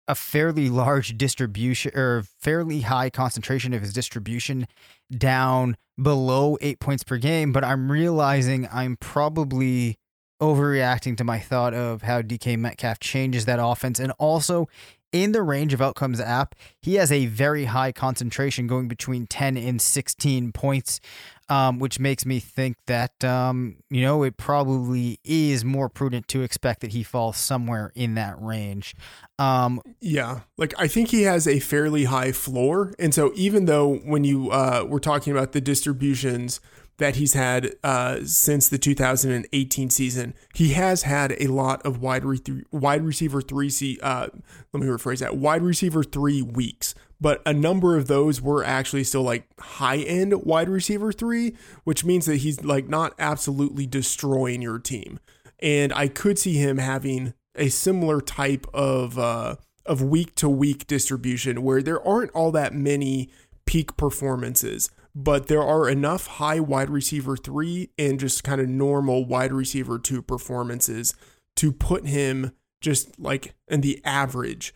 a 0.07 0.15
fairly 0.15 0.69
large 0.69 1.17
distribution 1.17 1.93
or 1.95 2.25
fairly 2.39 2.83
high 2.83 3.11
concentration 3.11 3.73
of 3.73 3.81
his 3.81 3.93
distribution 3.93 4.67
down 5.11 5.77
below 6.01 6.59
eight 6.61 6.81
points 6.81 7.05
per 7.05 7.17
game, 7.17 7.53
but 7.53 7.65
I'm 7.65 7.91
realizing 7.91 8.69
I'm 8.73 8.97
probably 8.97 9.97
overreacting 10.43 11.17
to 11.17 11.25
my 11.25 11.39
thought 11.39 11.75
of 11.75 12.03
how 12.03 12.21
DK 12.21 12.59
Metcalf 12.59 12.99
changes 13.01 13.45
that 13.47 13.59
offense. 13.63 13.99
And 13.99 14.13
also 14.19 14.69
in 15.13 15.31
the 15.33 15.43
range 15.43 15.73
of 15.73 15.81
outcomes 15.81 16.21
app, 16.21 16.57
he 16.83 16.97
has 16.97 17.13
a 17.13 17.27
very 17.27 17.67
high 17.67 17.93
concentration 17.93 18.67
going 18.67 18.89
between 18.89 19.27
10 19.27 19.57
and 19.57 19.81
16 19.81 20.53
points 20.53 21.01
um, 21.49 21.79
which 21.79 21.99
makes 21.99 22.25
me 22.25 22.41
think 22.41 22.77
that 22.87 23.25
um, 23.25 23.77
you 23.91 24.03
know 24.03 24.23
it 24.23 24.37
probably 24.37 25.19
is 25.25 25.65
more 25.65 25.89
prudent 25.89 26.29
to 26.29 26.43
expect 26.43 26.81
that 26.81 26.93
he 26.93 27.03
falls 27.03 27.37
somewhere 27.37 27.93
in 27.95 28.15
that 28.15 28.41
range. 28.41 28.95
Um, 29.39 29.81
yeah, 30.01 30.41
like 30.57 30.75
I 30.79 30.89
think 30.89 31.11
he 31.11 31.23
has 31.23 31.47
a 31.47 31.61
fairly 31.61 32.05
high 32.05 32.33
floor, 32.33 32.95
and 32.99 33.15
so 33.15 33.33
even 33.35 33.67
though 33.67 33.97
when 33.97 34.25
you 34.25 34.51
uh, 34.51 34.85
we're 34.89 34.99
talking 34.99 35.33
about 35.33 35.53
the 35.53 35.61
distributions 35.61 36.61
that 36.99 37.17
he's 37.17 37.35
had 37.35 37.75
uh, 37.83 38.21
since 38.25 38.69
the 38.69 38.79
2018 38.79 39.91
season. 39.91 40.35
He 40.55 40.75
has 40.75 41.03
had 41.03 41.35
a 41.41 41.49
lot 41.49 41.85
of 41.85 42.01
wide 42.01 42.25
re- 42.25 42.41
wide 42.71 43.03
receiver 43.03 43.43
three. 43.43 43.99
Uh, 44.03 44.29
let 44.73 44.81
me 44.81 44.87
rephrase 44.87 45.19
that: 45.19 45.37
wide 45.37 45.63
receiver 45.63 46.05
three 46.05 46.41
weeks 46.41 46.95
but 47.25 47.41
a 47.47 47.55
number 47.55 47.97
of 47.97 48.07
those 48.07 48.43
were 48.43 48.63
actually 48.63 49.03
still 49.03 49.23
like 49.23 49.49
high 49.59 49.97
end 49.97 50.45
wide 50.45 50.69
receiver 50.69 51.11
three, 51.11 51.57
which 51.85 52.05
means 52.05 52.27
that 52.27 52.37
he's 52.37 52.63
like 52.63 52.87
not 52.87 53.15
absolutely 53.19 53.87
destroying 53.87 54.61
your 54.61 54.79
team. 54.79 55.19
And 55.59 55.91
I 55.95 56.09
could 56.09 56.39
see 56.39 56.57
him 56.59 56.77
having 56.77 57.33
a 57.55 57.71
similar 57.71 58.21
type 58.21 58.67
of 58.75 59.19
uh, 59.19 59.57
of 59.87 60.03
week 60.03 60.35
to 60.35 60.51
week 60.51 60.87
distribution 60.87 61.63
where 61.63 61.81
there 61.81 62.07
aren't 62.07 62.31
all 62.33 62.53
that 62.53 62.75
many 62.75 63.31
peak 63.65 63.97
performances, 63.97 64.91
but 65.15 65.47
there 65.47 65.63
are 65.63 65.89
enough 65.89 66.27
high 66.27 66.61
wide 66.61 66.91
receiver 66.91 67.39
three 67.39 67.89
and 67.97 68.21
just 68.21 68.45
kind 68.45 68.61
of 68.61 68.69
normal 68.69 69.25
wide 69.25 69.55
receiver 69.55 69.99
two 69.99 70.21
performances 70.21 71.15
to 71.57 71.73
put 71.73 72.07
him 72.07 72.53
just 72.83 73.19
like 73.19 73.55
in 73.67 73.81
the 73.81 73.99
average 74.05 74.75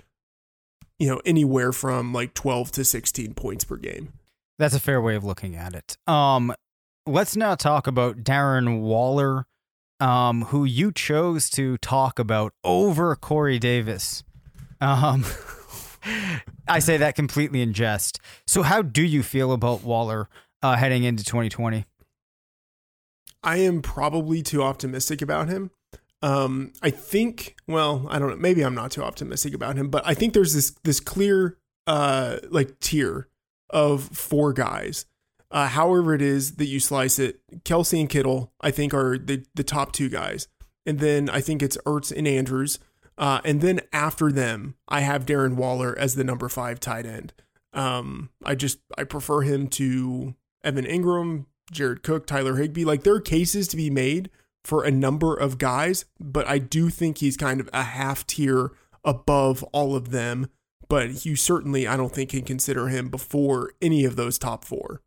you 0.98 1.08
know, 1.08 1.20
anywhere 1.24 1.72
from 1.72 2.12
like 2.12 2.34
12 2.34 2.72
to 2.72 2.84
16 2.84 3.34
points 3.34 3.64
per 3.64 3.76
game. 3.76 4.12
That's 4.58 4.74
a 4.74 4.80
fair 4.80 5.00
way 5.00 5.14
of 5.14 5.24
looking 5.24 5.54
at 5.54 5.74
it. 5.74 5.96
Um, 6.06 6.52
let's 7.06 7.36
now 7.36 7.54
talk 7.54 7.86
about 7.86 8.24
Darren 8.24 8.80
Waller, 8.80 9.46
um, 10.00 10.42
who 10.46 10.64
you 10.64 10.90
chose 10.92 11.48
to 11.50 11.78
talk 11.78 12.18
about 12.18 12.52
over 12.64 13.14
Corey 13.14 13.58
Davis. 13.58 14.24
Um, 14.80 15.24
I 16.68 16.80
say 16.80 16.96
that 16.96 17.14
completely 17.14 17.62
in 17.62 17.72
jest. 17.72 18.20
So, 18.46 18.62
how 18.62 18.82
do 18.82 19.02
you 19.02 19.22
feel 19.22 19.52
about 19.52 19.82
Waller 19.82 20.28
uh, 20.62 20.76
heading 20.76 21.04
into 21.04 21.24
2020? 21.24 21.84
I 23.42 23.58
am 23.58 23.82
probably 23.82 24.42
too 24.42 24.62
optimistic 24.62 25.22
about 25.22 25.48
him. 25.48 25.70
Um, 26.22 26.72
I 26.82 26.90
think, 26.90 27.56
well, 27.66 28.06
I 28.10 28.18
don't 28.18 28.30
know. 28.30 28.36
Maybe 28.36 28.62
I'm 28.62 28.74
not 28.74 28.90
too 28.90 29.02
optimistic 29.02 29.54
about 29.54 29.76
him, 29.76 29.88
but 29.88 30.02
I 30.06 30.14
think 30.14 30.34
there's 30.34 30.54
this 30.54 30.74
this 30.84 31.00
clear 31.00 31.58
uh 31.86 32.38
like 32.50 32.80
tier 32.80 33.28
of 33.70 34.02
four 34.04 34.52
guys. 34.52 35.06
Uh, 35.50 35.68
however 35.68 36.14
it 36.14 36.20
is 36.20 36.56
that 36.56 36.66
you 36.66 36.78
slice 36.78 37.18
it, 37.18 37.40
Kelce 37.64 37.98
and 37.98 38.08
Kittle, 38.08 38.52
I 38.60 38.70
think 38.70 38.92
are 38.92 39.16
the 39.16 39.44
the 39.54 39.64
top 39.64 39.92
two 39.92 40.08
guys, 40.08 40.48
and 40.84 40.98
then 40.98 41.30
I 41.30 41.40
think 41.40 41.62
it's 41.62 41.78
Ertz 41.86 42.14
and 42.14 42.28
Andrews, 42.28 42.78
uh, 43.16 43.40
and 43.44 43.60
then 43.60 43.80
after 43.92 44.30
them, 44.30 44.74
I 44.88 45.00
have 45.00 45.24
Darren 45.24 45.54
Waller 45.54 45.96
as 45.98 46.14
the 46.14 46.24
number 46.24 46.48
five 46.48 46.80
tight 46.80 47.06
end. 47.06 47.32
Um, 47.72 48.30
I 48.44 48.54
just 48.54 48.78
I 48.96 49.04
prefer 49.04 49.42
him 49.42 49.68
to 49.68 50.34
Evan 50.62 50.84
Engram, 50.84 51.46
Jared 51.70 52.02
Cook, 52.02 52.26
Tyler 52.26 52.56
Higbee. 52.56 52.84
Like 52.84 53.02
there 53.02 53.14
are 53.14 53.20
cases 53.20 53.68
to 53.68 53.76
be 53.76 53.88
made 53.88 54.30
for 54.64 54.84
a 54.84 54.90
number 54.90 55.34
of 55.34 55.58
guys, 55.58 56.04
but 56.18 56.46
I 56.48 56.58
do 56.58 56.90
think 56.90 57.18
he's 57.18 57.36
kind 57.36 57.60
of 57.60 57.70
a 57.72 57.82
half 57.82 58.26
tier 58.26 58.72
above 59.04 59.62
all 59.72 59.94
of 59.94 60.10
them. 60.10 60.48
But 60.88 61.24
you 61.26 61.36
certainly, 61.36 61.86
I 61.86 61.96
don't 61.96 62.14
think, 62.14 62.30
can 62.30 62.42
consider 62.42 62.88
him 62.88 63.08
before 63.08 63.72
any 63.80 64.04
of 64.04 64.16
those 64.16 64.38
top 64.38 64.64
four. 64.64 65.02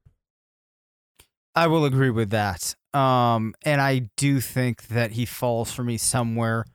I 1.56 1.68
will 1.68 1.86
agree 1.86 2.12
with 2.12 2.30
that. 2.30 2.76
Um, 2.94 3.54
and 3.64 3.82
I 3.82 4.10
do 4.16 4.40
think 4.40 4.88
that 4.88 5.12
he 5.12 5.26
falls 5.26 5.72
for 5.72 5.84
me 5.84 5.98
somewhere 5.98 6.66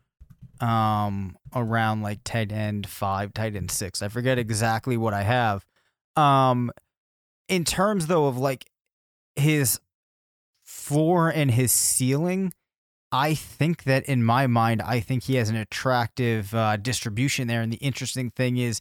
um 0.61 1.37
around 1.55 2.01
like 2.01 2.25
tight 2.25 2.51
end 2.51 2.87
five, 2.89 3.35
tight 3.35 3.55
end 3.55 3.71
six. 3.71 4.01
I 4.01 4.09
forget 4.09 4.39
exactly 4.39 4.97
what 4.97 5.13
I 5.13 5.23
have. 5.23 5.67
Um 6.17 6.71
in 7.49 7.65
terms 7.65 8.07
though 8.07 8.27
of 8.27 8.39
like 8.39 8.65
his 9.35 9.79
floor 10.65 11.29
and 11.29 11.51
his 11.51 11.73
ceiling, 11.73 12.55
I 13.13 13.35
think 13.35 13.85
that 13.85 14.05
in 14.05 14.25
my 14.25 14.47
mind, 14.47 14.83
I 14.83 15.01
think 15.01 15.25
he 15.25 15.37
has 15.37 15.49
an 15.49 15.57
attractive 15.57 16.55
uh, 16.55 16.77
distribution 16.77 17.47
there. 17.47 17.63
And 17.63 17.73
the 17.73 17.77
interesting 17.77 18.31
thing 18.31 18.57
is, 18.57 18.81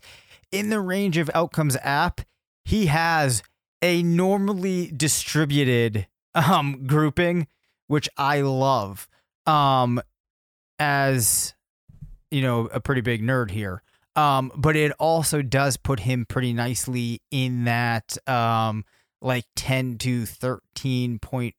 in 0.52 0.70
the 0.70 0.80
range 0.80 1.18
of 1.18 1.30
outcomes 1.34 1.78
app, 1.82 2.22
he 2.64 2.88
has 2.88 3.44
a 3.82 4.02
normally 4.04 4.92
distributed 4.96 6.08
um, 6.34 6.86
grouping, 6.88 7.48
which 7.88 8.10
I 8.18 8.42
love. 8.42 9.08
Um, 9.46 10.02
as 10.80 11.54
you 12.32 12.42
know, 12.42 12.66
a 12.68 12.80
pretty 12.80 13.02
big 13.02 13.22
nerd 13.22 13.52
here. 13.52 13.82
Um, 14.16 14.52
but 14.56 14.76
it 14.76 14.92
also 14.94 15.42
does 15.42 15.78
put 15.78 16.02
him 16.02 16.26
pretty 16.26 16.54
nicely 16.54 17.22
in 17.32 17.66
that 17.66 18.18
um, 18.28 18.86
like 19.22 19.46
10 19.56 19.98
to 20.00 20.26
13 20.26 21.20
point 21.20 21.56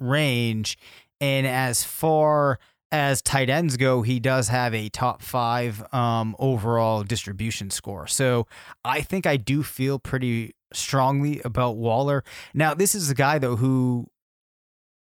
range 0.00 0.76
and 1.20 1.46
as 1.46 1.84
far 1.84 2.58
as 2.92 3.22
tight 3.22 3.48
ends 3.48 3.76
go, 3.76 4.02
he 4.02 4.18
does 4.18 4.48
have 4.48 4.74
a 4.74 4.88
top 4.88 5.22
five 5.22 5.82
um, 5.94 6.34
overall 6.38 7.04
distribution 7.04 7.70
score. 7.70 8.06
So 8.06 8.46
I 8.84 9.00
think 9.00 9.26
I 9.26 9.36
do 9.36 9.62
feel 9.62 9.98
pretty 9.98 10.54
strongly 10.72 11.40
about 11.44 11.76
Waller. 11.76 12.24
Now, 12.54 12.74
this 12.74 12.94
is 12.94 13.10
a 13.10 13.14
guy, 13.14 13.38
though, 13.38 13.56
who 13.56 14.08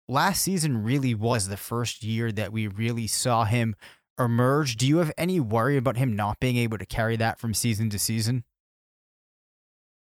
last 0.07 0.41
season 0.41 0.83
really 0.83 1.13
was 1.13 1.47
the 1.47 1.57
first 1.57 2.03
year 2.03 2.31
that 2.31 2.51
we 2.51 2.67
really 2.67 3.07
saw 3.07 3.45
him 3.45 3.75
emerge. 4.19 4.77
Do 4.77 4.87
you 4.87 4.97
have 4.97 5.11
any 5.17 5.39
worry 5.39 5.77
about 5.77 5.97
him 5.97 6.15
not 6.15 6.39
being 6.39 6.57
able 6.57 6.77
to 6.77 6.85
carry 6.85 7.15
that 7.17 7.39
from 7.39 7.53
season 7.53 7.89
to 7.91 7.99
season? 7.99 8.43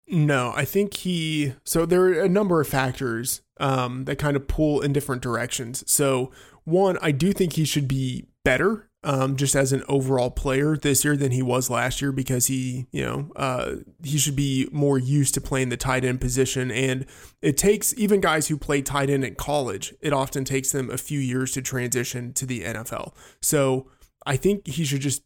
No, 0.08 0.54
I 0.56 0.66
think 0.66 0.94
he. 0.94 1.56
So 1.64 1.86
there 1.86 2.04
are 2.04 2.22
a 2.22 2.30
number 2.30 2.62
of 2.62 2.68
factors 2.68 3.42
um, 3.60 4.06
that 4.06 4.18
kind 4.18 4.36
of 4.36 4.48
pull 4.48 4.82
in 4.82 4.94
different 4.94 5.22
directions. 5.22 5.90
So 5.92 6.32
one, 6.64 6.98
I 7.02 7.12
do 7.12 7.32
think 7.32 7.54
he 7.54 7.66
should 7.66 7.88
be 7.88 8.28
better 8.44 8.90
um, 9.06 9.36
just 9.36 9.56
as 9.56 9.72
an 9.72 9.84
overall 9.88 10.32
player 10.32 10.76
this 10.76 11.06
year 11.06 11.16
than 11.16 11.32
he 11.32 11.44
was 11.44 11.70
last 11.70 12.02
year 12.02 12.12
because 12.12 12.48
he, 12.48 12.88
you 12.92 13.06
know, 13.06 13.32
uh, 13.36 13.76
he 14.04 14.18
should 14.18 14.36
be 14.36 14.68
more 14.72 14.98
used 14.98 15.36
to 15.36 15.42
playing 15.42 15.70
the 15.70 15.78
tight 15.78 16.04
end 16.04 16.20
position. 16.20 16.72
And 16.72 17.06
it 17.42 17.56
takes 17.56 17.94
even 17.98 18.20
guys 18.20 18.48
who 18.48 18.58
play 18.58 18.82
tight 18.82 19.12
end 19.12 19.24
in 19.24 19.36
college, 19.36 19.94
it 20.02 20.12
often 20.12 20.44
takes 20.44 20.72
them 20.72 20.90
a 20.90 20.98
few 20.98 21.20
years 21.20 21.52
to 21.52 21.62
transition 21.62 22.34
to 22.34 22.48
the 22.48 22.62
NFL. 22.62 23.14
So 23.44 23.92
I 24.26 24.38
think 24.38 24.66
he 24.66 24.84
should 24.84 25.02
just, 25.02 25.22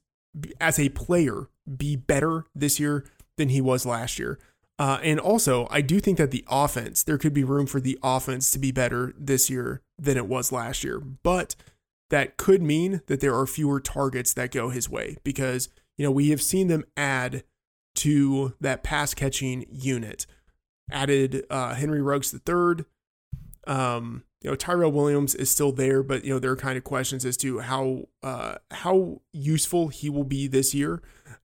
as 0.60 0.78
a 0.78 0.90
player, 0.90 1.48
be 1.78 1.96
better 1.96 2.46
this 2.54 2.82
year 2.82 3.06
than 3.38 3.48
he 3.48 3.62
was 3.62 3.86
last 3.86 4.20
year. 4.20 4.40
Uh, 4.80 4.98
and 5.04 5.20
also, 5.20 5.68
I 5.70 5.82
do 5.82 6.00
think 6.00 6.18
that 6.18 6.32
the 6.32 6.46
offense, 6.50 7.04
there 7.04 7.18
could 7.18 7.34
be 7.34 7.44
room 7.44 7.66
for 7.66 7.82
the 7.82 8.00
offense 8.02 8.50
to 8.52 8.60
be 8.60 8.72
better 8.72 9.14
this 9.18 9.50
year 9.50 9.82
than 9.98 10.16
it 10.16 10.26
was 10.26 10.54
last 10.54 10.86
year. 10.86 11.00
But 11.00 11.56
that 12.10 12.38
could 12.38 12.62
mean 12.62 13.02
that 13.08 13.20
there 13.20 13.36
are 13.36 13.46
fewer 13.46 13.82
targets 13.82 14.34
that 14.34 14.52
go 14.52 14.70
his 14.70 14.90
way 14.90 15.18
because, 15.26 15.68
you 15.98 16.06
know, 16.06 16.12
we 16.12 16.30
have 16.30 16.42
seen 16.42 16.70
them 16.70 16.86
add 16.96 17.44
to 17.96 18.56
that 18.62 18.82
pass 18.82 19.14
catching 19.14 19.66
unit. 19.70 20.26
Added 20.90 21.46
uh, 21.50 21.76
Henry 21.76 22.02
Ruggs 22.02 22.34
III. 22.34 22.86
Um, 23.68 24.24
you 24.42 24.50
know, 24.50 24.56
Tyrell 24.56 24.92
Williams 24.92 25.36
is 25.36 25.52
still 25.52 25.74
there, 25.74 26.02
but 26.02 26.24
you 26.24 26.34
know 26.34 26.40
there 26.40 26.52
are 26.52 26.56
kind 26.56 26.78
of 26.78 26.84
questions 26.84 27.26
as 27.26 27.38
to 27.38 27.60
how 27.60 28.08
uh, 28.24 28.56
how 28.72 29.22
useful 29.34 29.90
he 29.90 30.10
will 30.10 30.24
be 30.24 30.48
this 30.48 30.74
year. 30.74 31.02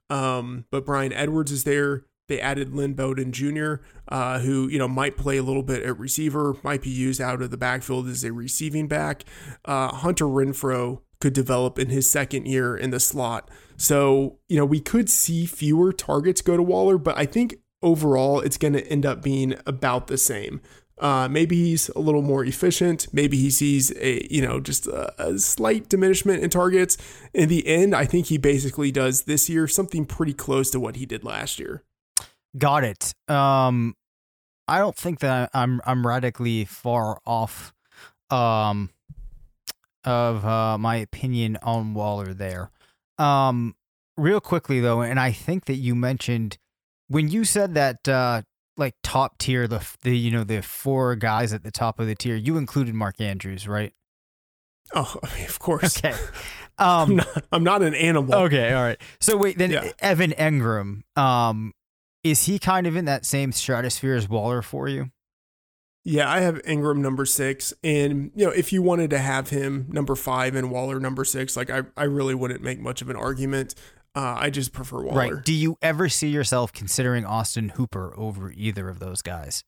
Um, 0.09 0.65
but 0.71 0.85
Bryan 0.85 1.13
Edwards 1.13 1.51
is 1.51 1.65
there. 1.65 2.05
They 2.27 2.41
added 2.41 2.73
Lynn 2.73 2.93
Bowden 2.93 3.31
Jr., 3.31 3.75
uh, 4.07 4.39
who 4.39 4.67
you 4.67 4.79
know 4.79 4.87
might 4.87 5.17
play 5.17 5.37
a 5.37 5.43
little 5.43 5.63
bit 5.63 5.83
at 5.83 5.99
receiver, 5.99 6.55
might 6.63 6.81
be 6.81 6.89
used 6.89 7.21
out 7.21 7.41
of 7.41 7.51
the 7.51 7.57
backfield 7.57 8.07
as 8.07 8.23
a 8.23 8.33
receiving 8.33 8.87
back. 8.87 9.23
Uh, 9.63 9.89
Hunter 9.89 10.25
Renfrow 10.25 11.01
could 11.19 11.33
develop 11.33 11.77
in 11.77 11.89
his 11.89 12.09
second 12.09 12.47
year 12.47 12.75
in 12.75 12.89
the 12.89 12.99
slot, 12.99 13.49
so 13.77 14.39
you 14.49 14.57
know 14.57 14.65
we 14.65 14.79
could 14.79 15.09
see 15.09 15.45
fewer 15.45 15.93
targets 15.93 16.41
go 16.41 16.57
to 16.57 16.63
Waller, 16.63 16.97
but 16.97 17.17
I 17.17 17.25
think 17.25 17.55
overall 17.83 18.39
it's 18.39 18.57
going 18.57 18.73
to 18.73 18.87
end 18.87 19.05
up 19.05 19.21
being 19.21 19.55
about 19.67 20.07
the 20.07 20.17
same. 20.17 20.61
Uh, 20.97 21.27
maybe 21.29 21.57
he's 21.57 21.89
a 21.89 21.99
little 21.99 22.21
more 22.21 22.45
efficient. 22.45 23.07
Maybe 23.13 23.37
he 23.37 23.51
sees 23.51 23.91
a 23.97 24.25
you 24.31 24.41
know 24.41 24.59
just 24.59 24.87
a, 24.87 25.13
a, 25.21 25.37
slight 25.37 25.89
diminishment 25.89 26.41
in 26.41 26.49
targets. 26.49 26.97
In 27.35 27.49
the 27.49 27.67
end, 27.67 27.93
I 27.93 28.05
think 28.05 28.27
he 28.27 28.39
basically 28.39 28.91
does 28.91 29.23
this 29.23 29.47
year 29.47 29.67
something 29.67 30.05
pretty 30.05 30.33
close 30.33 30.71
to 30.71 30.79
what 30.79 30.95
he 30.95 31.05
did 31.05 31.23
last 31.23 31.59
year. 31.59 31.83
Got 32.57 32.83
it. 32.83 33.13
Um, 33.27 33.95
I 34.67 34.79
don't 34.79 34.95
think 34.95 35.19
that 35.19 35.49
I'm 35.53 35.81
I'm 35.85 36.05
radically 36.05 36.65
far 36.65 37.19
off 37.25 37.73
um 38.29 38.89
of 40.03 40.45
uh, 40.45 40.77
my 40.77 40.97
opinion 40.97 41.57
on 41.63 41.93
Waller 41.93 42.33
there. 42.33 42.71
Um, 43.17 43.75
real 44.17 44.39
quickly 44.39 44.79
though, 44.79 45.01
and 45.01 45.19
I 45.19 45.31
think 45.31 45.65
that 45.65 45.75
you 45.75 45.95
mentioned 45.95 46.57
when 47.07 47.27
you 47.29 47.43
said 47.43 47.73
that 47.75 48.07
uh, 48.07 48.43
like 48.77 48.95
top 49.03 49.37
tier, 49.37 49.67
the 49.67 49.85
the 50.01 50.15
you 50.15 50.31
know 50.31 50.43
the 50.43 50.61
four 50.61 51.15
guys 51.15 51.53
at 51.53 51.63
the 51.63 51.71
top 51.71 51.99
of 51.99 52.07
the 52.07 52.15
tier, 52.15 52.35
you 52.35 52.57
included 52.57 52.93
Mark 52.93 53.19
Andrews, 53.19 53.67
right? 53.67 53.93
Oh, 54.93 55.15
I 55.23 55.35
mean, 55.35 55.45
of 55.45 55.59
course. 55.59 55.97
Okay. 55.97 56.15
Um, 56.77 57.11
I'm, 57.11 57.15
not, 57.15 57.43
I'm 57.53 57.63
not 57.63 57.81
an 57.83 57.95
animal. 57.95 58.35
Okay, 58.35 58.73
all 58.73 58.83
right. 58.83 58.99
So 59.21 59.37
wait, 59.37 59.57
then 59.57 59.71
Yeah. 59.71 59.93
Evan 59.99 60.31
Engram, 60.31 61.03
um, 61.17 61.71
is 62.25 62.47
he 62.47 62.57
kind 62.57 62.87
of 62.87 62.95
in 62.95 63.05
that 63.05 63.23
same 63.23 63.51
stratosphere 63.51 64.15
as 64.15 64.27
Waller 64.27 64.63
for 64.63 64.89
you? 64.89 65.11
Yeah, 66.03 66.29
I 66.29 66.39
have 66.39 66.55
Engram 66.63 66.97
number 66.97 67.23
six, 67.23 67.71
and 67.83 68.31
you 68.35 68.45
know, 68.45 68.51
if 68.51 68.73
you 68.73 68.81
wanted 68.81 69.11
to 69.11 69.19
have 69.19 69.51
him 69.51 69.85
number 69.89 70.15
five 70.15 70.55
and 70.55 70.71
Waller 70.71 70.99
number 70.99 71.23
six, 71.23 71.55
like 71.55 71.69
I, 71.69 71.83
I 71.95 72.03
really 72.05 72.33
wouldn't 72.33 72.61
make 72.61 72.79
much 72.79 73.03
of 73.03 73.11
an 73.11 73.15
argument. 73.15 73.75
Uh, 74.15 74.35
I 74.39 74.49
just 74.49 74.73
prefer 74.73 75.03
Waller. 75.03 75.35
Right. 75.35 75.43
Do 75.43 75.53
you 75.53 75.77
ever 75.83 76.09
see 76.09 76.29
yourself 76.29 76.73
considering 76.73 77.25
Austin 77.25 77.69
Hooper 77.69 78.13
over 78.17 78.51
either 78.51 78.89
of 78.89 78.97
those 78.97 79.21
guys? 79.21 79.63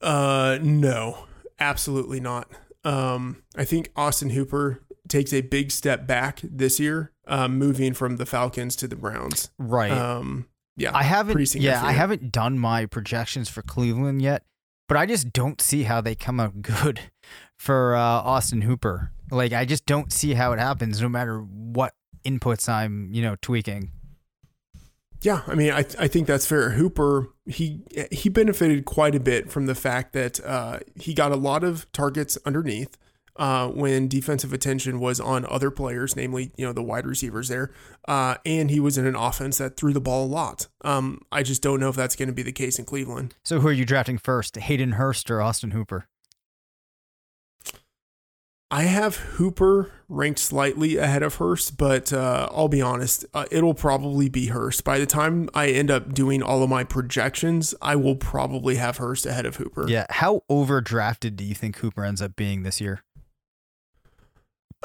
Uh, 0.00 0.58
no, 0.62 1.26
absolutely 1.58 2.20
not. 2.20 2.48
Um, 2.84 3.42
I 3.56 3.64
think 3.64 3.90
Austin 3.96 4.30
Hooper 4.30 4.82
takes 5.08 5.32
a 5.32 5.40
big 5.40 5.72
step 5.72 6.06
back 6.06 6.40
this 6.42 6.78
year, 6.78 7.10
um, 7.26 7.58
moving 7.58 7.94
from 7.94 8.16
the 8.16 8.26
Falcons 8.26 8.76
to 8.76 8.86
the 8.86 8.96
Browns. 8.96 9.50
Right. 9.58 9.90
Um, 9.90 10.46
yeah, 10.76 10.90
I 10.94 11.02
haven't. 11.02 11.54
Yeah, 11.54 11.82
I 11.84 11.92
haven't 11.92 12.32
done 12.32 12.58
my 12.58 12.86
projections 12.86 13.48
for 13.48 13.62
Cleveland 13.62 14.22
yet, 14.22 14.44
but 14.88 14.96
I 14.96 15.06
just 15.06 15.32
don't 15.32 15.60
see 15.60 15.84
how 15.84 16.00
they 16.00 16.14
come 16.14 16.38
out 16.38 16.62
good 16.62 17.00
for 17.56 17.96
uh, 17.96 18.00
Austin 18.00 18.62
Hooper. 18.62 19.12
Like, 19.30 19.52
I 19.52 19.64
just 19.64 19.86
don't 19.86 20.12
see 20.12 20.34
how 20.34 20.52
it 20.52 20.58
happens, 20.58 21.00
no 21.00 21.08
matter 21.08 21.40
what 21.40 21.94
inputs 22.24 22.68
I'm, 22.68 23.10
you 23.12 23.22
know, 23.22 23.36
tweaking. 23.40 23.90
Yeah, 25.22 25.42
I 25.46 25.54
mean, 25.54 25.72
I 25.72 25.84
I 25.98 26.08
think 26.08 26.26
that's 26.26 26.46
fair. 26.46 26.70
Hooper 26.70 27.30
he 27.46 27.80
he 28.12 28.28
benefited 28.28 28.84
quite 28.84 29.14
a 29.14 29.20
bit 29.20 29.50
from 29.50 29.66
the 29.66 29.74
fact 29.74 30.12
that 30.12 30.44
uh, 30.44 30.80
he 30.94 31.14
got 31.14 31.32
a 31.32 31.36
lot 31.36 31.64
of 31.64 31.90
targets 31.92 32.36
underneath 32.44 32.98
uh, 33.38 33.68
when 33.68 34.08
defensive 34.08 34.52
attention 34.52 35.00
was 35.00 35.20
on 35.20 35.46
other 35.46 35.70
players, 35.70 36.16
namely 36.16 36.52
you 36.56 36.66
know 36.66 36.72
the 36.72 36.82
wide 36.82 37.06
receivers 37.06 37.48
there, 37.48 37.72
uh, 38.08 38.36
and 38.44 38.70
he 38.70 38.80
was 38.80 38.98
in 38.98 39.06
an 39.06 39.16
offense 39.16 39.58
that 39.58 39.76
threw 39.76 39.92
the 39.92 40.00
ball 40.00 40.24
a 40.24 40.26
lot. 40.26 40.68
Um, 40.82 41.20
I 41.30 41.42
just 41.42 41.62
don't 41.62 41.80
know 41.80 41.88
if 41.88 41.96
that's 41.96 42.16
going 42.16 42.28
to 42.28 42.34
be 42.34 42.42
the 42.42 42.52
case 42.52 42.78
in 42.78 42.84
Cleveland. 42.84 43.34
So, 43.44 43.60
who 43.60 43.68
are 43.68 43.72
you 43.72 43.84
drafting 43.84 44.18
first, 44.18 44.56
Hayden 44.56 44.92
Hurst 44.92 45.30
or 45.30 45.40
Austin 45.40 45.72
Hooper? 45.72 46.08
I 48.68 48.82
have 48.82 49.16
Hooper 49.16 49.92
ranked 50.08 50.40
slightly 50.40 50.96
ahead 50.96 51.22
of 51.22 51.36
Hurst, 51.36 51.78
but 51.78 52.12
uh, 52.12 52.48
I'll 52.50 52.66
be 52.66 52.82
honest, 52.82 53.24
uh, 53.32 53.44
it'll 53.52 53.74
probably 53.74 54.28
be 54.28 54.46
Hurst. 54.46 54.82
By 54.82 54.98
the 54.98 55.06
time 55.06 55.48
I 55.54 55.68
end 55.68 55.88
up 55.88 56.12
doing 56.12 56.42
all 56.42 56.64
of 56.64 56.70
my 56.70 56.82
projections, 56.82 57.76
I 57.80 57.94
will 57.94 58.16
probably 58.16 58.74
have 58.74 58.96
Hurst 58.96 59.24
ahead 59.24 59.46
of 59.46 59.56
Hooper. 59.56 59.88
Yeah. 59.88 60.06
How 60.10 60.42
overdrafted 60.50 61.36
do 61.36 61.44
you 61.44 61.54
think 61.54 61.76
Hooper 61.76 62.04
ends 62.04 62.20
up 62.20 62.34
being 62.34 62.64
this 62.64 62.80
year? 62.80 63.04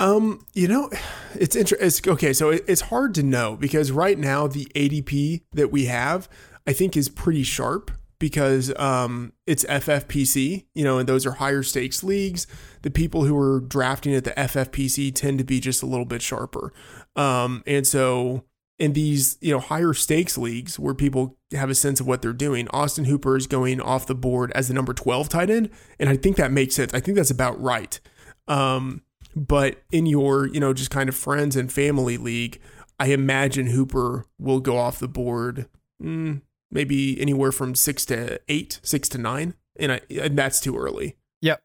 Um, 0.02 0.44
you 0.56 0.68
know, 0.68 0.90
it's 1.36 1.56
interesting. 1.56 2.12
Okay, 2.14 2.34
so 2.34 2.50
it, 2.50 2.66
it's 2.68 2.82
hard 2.82 3.14
to 3.16 3.24
know 3.24 3.56
because 3.56 3.92
right 3.92 4.18
now 4.18 4.48
the 4.48 4.66
ADP 4.74 5.44
that 5.52 5.72
we 5.72 5.86
have, 5.86 6.28
I 6.66 6.74
think, 6.74 6.98
is 6.98 7.08
pretty 7.08 7.44
sharp 7.44 7.92
because 8.18 8.76
um, 8.80 9.32
it's 9.46 9.64
FFPC, 9.66 10.66
you 10.74 10.84
know, 10.84 10.98
and 10.98 11.08
those 11.08 11.28
are 11.28 11.34
higher 11.34 11.62
stakes 11.62 12.04
leagues. 12.04 12.48
The 12.82 12.90
people 12.90 13.26
who 13.26 13.38
are 13.38 13.60
drafting 13.60 14.16
at 14.16 14.24
the 14.24 14.32
FFPC 14.32 15.14
tend 15.14 15.38
to 15.38 15.44
be 15.44 15.60
just 15.60 15.84
a 15.84 15.86
little 15.86 16.06
bit 16.06 16.24
sharper. 16.24 16.74
Um, 17.16 17.62
and 17.68 17.86
so 17.86 18.46
in 18.80 18.94
these, 18.94 19.38
you 19.40 19.54
know, 19.54 19.60
higher 19.60 19.94
stakes 19.94 20.36
leagues 20.36 20.80
where 20.80 20.96
people 20.96 21.38
have 21.52 21.70
a 21.70 21.76
sense 21.76 22.00
of 22.00 22.08
what 22.08 22.24
they're 22.24 22.34
doing, 22.34 22.68
Austin 22.70 23.06
Hooper 23.06 23.38
is 23.38 23.46
going 23.46 23.80
off 23.80 24.08
the 24.08 24.16
board 24.16 24.52
as 24.56 24.68
the 24.68 24.74
number 24.74 24.96
12 24.96 25.30
tight 25.30 25.52
end. 25.52 25.70
And 26.00 26.10
I 26.10 26.16
think 26.16 26.38
that 26.38 26.52
makes 26.52 26.74
sense. 26.74 26.92
I 26.92 27.00
think 27.00 27.18
that's 27.18 27.30
about 27.30 27.62
right. 27.62 28.00
Um, 28.48 29.04
but 29.36 29.82
in 29.92 30.06
your, 30.06 30.48
you 30.48 30.60
know, 30.60 30.74
just 30.74 30.90
kind 30.90 31.10
of 31.10 31.16
friends 31.16 31.56
and 31.56 31.72
family 31.72 32.18
league, 32.18 32.60
I 33.00 33.08
imagine 33.08 33.68
Hooper 33.68 34.26
will 34.38 34.60
go 34.60 34.78
off 34.78 35.00
the 35.00 35.08
board 35.08 35.68
mm, 36.02 36.42
maybe 36.70 37.20
anywhere 37.20 37.52
from 37.52 37.76
six 37.76 38.06
to 38.06 38.40
eight, 38.48 38.80
six 38.84 39.10
to 39.10 39.18
nine, 39.18 39.56
and, 39.78 39.94
I, 39.94 40.02
and 40.10 40.38
that's 40.38 40.60
too 40.60 40.78
early. 40.78 41.18
Yep. 41.42 41.62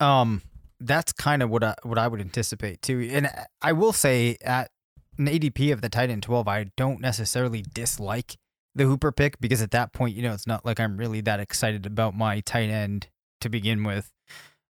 Um, 0.00 0.42
that's 0.80 1.12
kind 1.12 1.42
of 1.42 1.50
what 1.50 1.64
I, 1.64 1.74
what 1.82 1.98
I 1.98 2.08
would 2.08 2.20
anticipate 2.20 2.82
too. 2.82 3.08
And 3.12 3.30
I 3.60 3.72
will 3.72 3.92
say 3.92 4.36
at 4.42 4.70
an 5.18 5.26
ADP 5.26 5.72
of 5.72 5.80
the 5.80 5.88
tight 5.88 6.10
end 6.10 6.22
12, 6.22 6.46
I 6.46 6.70
don't 6.76 7.00
necessarily 7.00 7.64
dislike 7.74 8.36
the 8.74 8.84
Hooper 8.84 9.10
pick 9.12 9.40
because 9.40 9.60
at 9.60 9.72
that 9.72 9.92
point, 9.92 10.14
you 10.14 10.22
know, 10.22 10.32
it's 10.32 10.46
not 10.46 10.64
like 10.64 10.78
I'm 10.78 10.96
really 10.96 11.20
that 11.22 11.40
excited 11.40 11.84
about 11.84 12.16
my 12.16 12.40
tight 12.40 12.70
end 12.70 13.08
to 13.40 13.48
begin 13.48 13.84
with. 13.84 14.10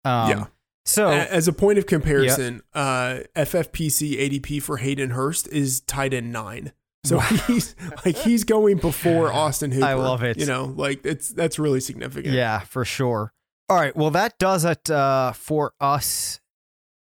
Um, 0.04 0.30
Yeah. 0.30 0.44
So 0.90 1.08
As 1.10 1.46
a 1.48 1.52
point 1.52 1.78
of 1.78 1.86
comparison, 1.86 2.62
uh, 2.74 3.20
FFPC 3.36 4.18
ADP 4.18 4.60
for 4.62 4.78
Hayden 4.78 5.10
Hurst 5.10 5.48
is 5.48 5.80
tight 5.82 6.12
end 6.12 6.32
nine. 6.32 6.72
So 7.04 7.16
Wow. 7.18 7.22
he's 7.46 7.74
like 8.04 8.16
he's 8.16 8.44
going 8.44 8.76
before 8.78 9.32
Austin 9.32 9.70
Hooper. 9.70 9.86
I 9.86 9.94
love 9.94 10.22
it. 10.22 10.36
You 10.38 10.46
know, 10.46 10.64
like 10.76 11.04
it's 11.06 11.30
that's 11.30 11.58
really 11.58 11.80
significant. 11.80 12.34
Yeah, 12.34 12.60
for 12.60 12.84
sure. 12.84 13.32
All 13.68 13.76
right. 13.76 13.94
Well, 13.96 14.10
that 14.10 14.38
does 14.38 14.64
it 14.64 14.90
uh, 14.90 15.32
for 15.32 15.72
us 15.80 16.40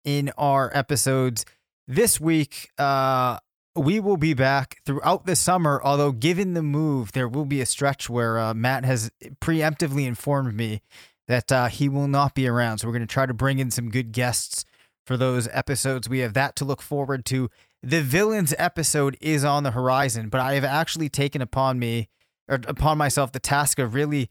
in 0.05 0.31
our 0.37 0.71
episodes 0.75 1.43
this 1.87 2.21
week. 2.21 2.69
Uh, 2.77 3.39
we 3.75 3.99
will 3.99 4.17
be 4.17 4.33
back 4.33 4.77
throughout 4.85 5.25
the 5.25 5.35
summer. 5.35 5.81
Although, 5.83 6.11
given 6.11 6.53
the 6.53 6.61
move, 6.63 7.13
there 7.13 7.27
will 7.27 7.45
be 7.45 7.61
a 7.61 7.65
stretch 7.65 8.09
where 8.09 8.37
uh, 8.37 8.53
Matt 8.53 8.85
has 8.85 9.11
preemptively 9.41 10.05
informed 10.05 10.53
me 10.55 10.81
that 11.27 11.51
uh, 11.51 11.67
he 11.67 11.87
will 11.87 12.07
not 12.07 12.35
be 12.35 12.47
around. 12.47 12.79
So 12.79 12.87
we're 12.87 12.93
going 12.93 13.07
to 13.07 13.13
try 13.13 13.25
to 13.25 13.33
bring 13.33 13.59
in 13.59 13.71
some 13.71 13.89
good 13.89 14.11
guests 14.11 14.65
for 15.05 15.17
those 15.17 15.47
episodes. 15.51 16.09
We 16.09 16.19
have 16.19 16.33
that 16.33 16.55
to 16.57 16.65
look 16.65 16.81
forward 16.81 17.25
to. 17.25 17.49
The 17.83 18.01
villains 18.01 18.53
episode 18.57 19.17
is 19.21 19.43
on 19.43 19.63
the 19.63 19.71
horizon, 19.71 20.29
but 20.29 20.41
I 20.41 20.53
have 20.53 20.63
actually 20.63 21.09
taken 21.09 21.41
upon 21.41 21.79
me 21.79 22.09
or 22.47 22.59
upon 22.67 22.97
myself 22.97 23.31
the 23.31 23.39
task 23.39 23.79
of 23.79 23.93
really 23.93 24.29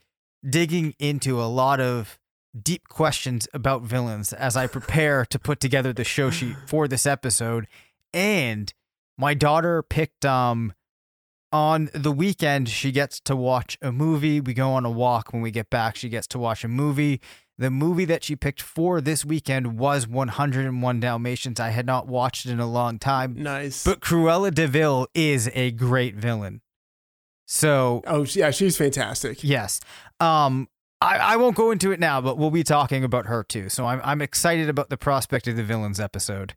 digging 0.49 0.95
into 0.99 1.41
a 1.41 1.45
lot 1.45 1.81
of 1.81 2.19
deep 2.61 2.89
questions 2.89 3.49
about 3.53 3.83
villains 3.83 4.33
as 4.33 4.57
I 4.57 4.67
prepare 4.67 5.25
to 5.27 5.39
put 5.39 5.61
together 5.61 5.93
the 5.93 6.05
show 6.05 6.31
sheet 6.31 6.57
for 6.67 6.89
this 6.89 7.07
episode. 7.07 7.67
And 8.13 8.73
my 9.19 9.35
daughter 9.35 9.83
picked 9.83 10.25
um 10.25 10.73
on 11.53 11.91
the 11.95 12.13
weekend 12.13 12.69
she 12.69 12.93
gets 12.93 13.21
to 13.21 13.35
watch 13.37 13.77
a 13.83 13.91
movie. 13.93 14.41
We 14.41 14.55
go 14.55 14.71
on 14.73 14.85
a 14.85 14.91
walk 14.91 15.33
when 15.33 15.43
we 15.43 15.51
get 15.51 15.71
back. 15.71 15.97
She 15.97 16.09
gets 16.09 16.27
to 16.29 16.39
watch 16.39 16.65
a 16.65 16.69
movie. 16.69 17.21
The 17.59 17.71
movie 17.71 18.07
that 18.07 18.25
she 18.25 18.37
picked 18.37 18.63
for 18.63 19.01
this 19.03 19.25
weekend 19.25 19.79
was 19.79 20.09
101 20.09 21.01
Dalmatians. 21.01 21.61
I 21.61 21.69
had 21.71 21.85
not 21.85 22.07
watched 22.07 22.47
it 22.47 22.53
in 22.53 22.61
a 22.61 22.67
long 22.71 22.99
time, 22.99 23.35
Nice. 23.37 23.85
but 23.85 24.01
Cruella 24.01 24.55
de 24.55 24.67
Vil 24.67 25.07
is 25.15 25.51
a 25.53 25.71
great 25.73 26.15
villain. 26.17 26.63
So, 27.47 28.03
oh 28.07 28.25
yeah, 28.31 28.51
she's 28.51 28.77
fantastic. 28.77 29.43
yes. 29.45 29.81
Um 30.21 30.69
I, 31.03 31.17
I 31.17 31.37
won't 31.37 31.57
go 31.57 31.71
into 31.71 31.93
it 31.93 32.01
now, 32.01 32.21
but 32.21 32.37
we'll 32.37 32.51
be 32.51 32.63
talking 32.63 33.05
about 33.05 33.25
her 33.27 33.43
too. 33.43 33.69
So 33.71 33.87
I'm 33.87 34.01
I'm 34.05 34.21
excited 34.23 34.69
about 34.69 34.91
the 34.91 34.97
prospect 34.99 35.49
of 35.49 35.57
the 35.57 35.63
villains 35.65 35.99
episode. 35.99 36.55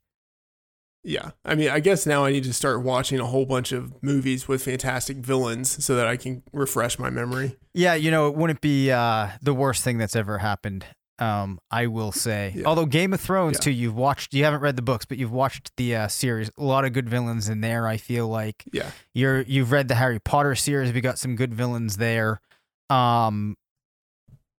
Yeah. 1.04 1.32
I 1.44 1.56
mean, 1.56 1.70
I 1.70 1.80
guess 1.80 2.06
now 2.06 2.24
I 2.26 2.32
need 2.32 2.44
to 2.46 2.54
start 2.54 2.82
watching 2.82 3.20
a 3.20 3.26
whole 3.26 3.46
bunch 3.46 3.72
of 3.72 4.02
movies 4.02 4.48
with 4.48 4.63
fantastic 4.63 5.18
villains 5.18 5.84
so 5.84 5.96
that 5.96 6.08
I 6.08 6.16
can 6.18 6.44
refresh 6.54 6.98
my 6.98 7.10
memory. 7.10 7.58
Yeah, 7.74 7.94
you 7.96 8.10
know, 8.12 8.28
it 8.28 8.36
wouldn't 8.36 8.62
be 8.62 8.89
uh, 8.92 9.30
the 9.42 9.54
worst 9.54 9.84
thing 9.84 9.98
that's 9.98 10.16
ever 10.16 10.38
happened. 10.38 10.86
Um, 11.20 11.60
I 11.70 11.88
will 11.88 12.12
say. 12.12 12.54
Yeah. 12.56 12.63
Although 12.66 12.86
Game 12.88 13.13
of 13.13 13.22
Thrones 13.22 13.58
Yeah. 13.58 13.66
too, 13.66 13.72
you've 13.72 13.96
watched. 13.96 14.34
You 14.34 14.44
haven't 14.46 14.62
read 14.62 14.76
the 14.76 14.82
books, 14.82 15.06
but 15.06 15.18
you've 15.18 15.32
watched 15.32 15.72
the 15.78 15.96
uh, 15.96 16.08
series. 16.08 16.50
A 16.58 16.63
lot 16.63 16.86
of 16.86 16.94
good 16.94 17.08
villains 17.08 17.50
in 17.50 17.62
there. 17.62 17.88
I 17.88 17.98
feel 17.98 18.28
like 18.28 18.63
Yeah. 18.74 18.89
you're 19.13 19.42
you've 19.42 19.72
read 19.72 19.89
the 19.89 19.96
Harry 19.96 20.20
Potter 20.20 20.56
series. 20.56 20.92
We 20.92 21.02
got 21.02 21.20
some 21.20 21.36
good 21.36 21.54
villains 21.54 21.98
there. 21.98 22.42
Um, 22.89 23.58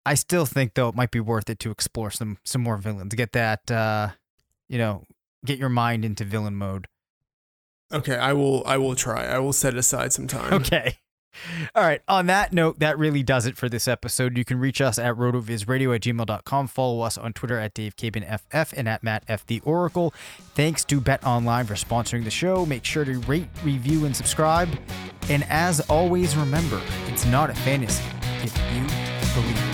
I 0.07 0.15
still 0.15 0.47
think 0.47 0.75
though 0.75 0.89
it 0.89 0.95
might 0.95 1.11
be 1.11 1.21
worth 1.21 1.49
it 1.51 1.59
to 1.61 1.71
explore 1.71 2.11
some 2.11 2.39
some 2.45 2.63
more 2.63 2.77
villains. 2.77 3.15
Get 3.15 3.33
that, 3.33 3.71
uh, 3.71 4.11
you 4.69 4.79
know, 4.79 5.03
get 5.45 5.59
your 5.59 5.69
mind 5.69 6.05
into 6.05 6.25
villain 6.25 6.57
mode. 6.57 6.87
Okay, 7.93 8.17
I 8.17 8.33
will 8.33 8.63
I 8.67 8.77
will 8.77 8.95
try. 8.95 9.27
I 9.27 9.39
will 9.39 9.53
set 9.53 9.77
aside 9.77 10.13
some 10.13 10.27
time. 10.27 10.53
Okay. 10.53 10.99
All 11.75 11.83
right. 11.83 12.01
On 12.09 12.27
that 12.27 12.53
note, 12.53 12.79
that 12.79 12.99
really 12.99 13.23
does 13.23 13.47
it 13.47 13.57
for 13.57 13.69
this 13.69 13.89
episode. 13.89 14.39
You 14.39 14.45
can 14.45 14.59
reach 14.59 14.81
us 14.81 14.99
at 14.99 15.17
rotovizradio 15.17 15.95
at 15.95 16.03
gmail.com. 16.03 16.67
Follow 16.69 17.01
us 17.01 17.19
on 17.19 17.33
Twitter 17.33 17.59
at 17.59 17.75
DaveCabanFF 17.75 18.73
and 18.77 18.89
at 18.89 19.03
Matt 19.03 19.25
F. 19.29 19.45
The 19.47 19.61
Oracle. 19.61 20.15
Thanks 20.55 20.85
to 20.87 21.01
Bet 21.01 21.25
Online 21.25 21.67
for 21.67 21.75
sponsoring 21.75 22.25
the 22.25 22.31
show. 22.31 22.65
Make 22.67 22.85
sure 22.85 23.05
to 23.05 23.19
rate, 23.21 23.49
review, 23.65 24.05
and 24.05 24.15
subscribe. 24.17 24.69
And 25.29 25.45
as 25.49 25.81
always, 25.91 26.37
remember, 26.37 26.81
it's 27.09 27.27
not 27.27 27.51
a 27.51 27.55
fantasy 27.55 28.05
if 28.43 28.57
you 28.75 28.87
believe 29.35 29.74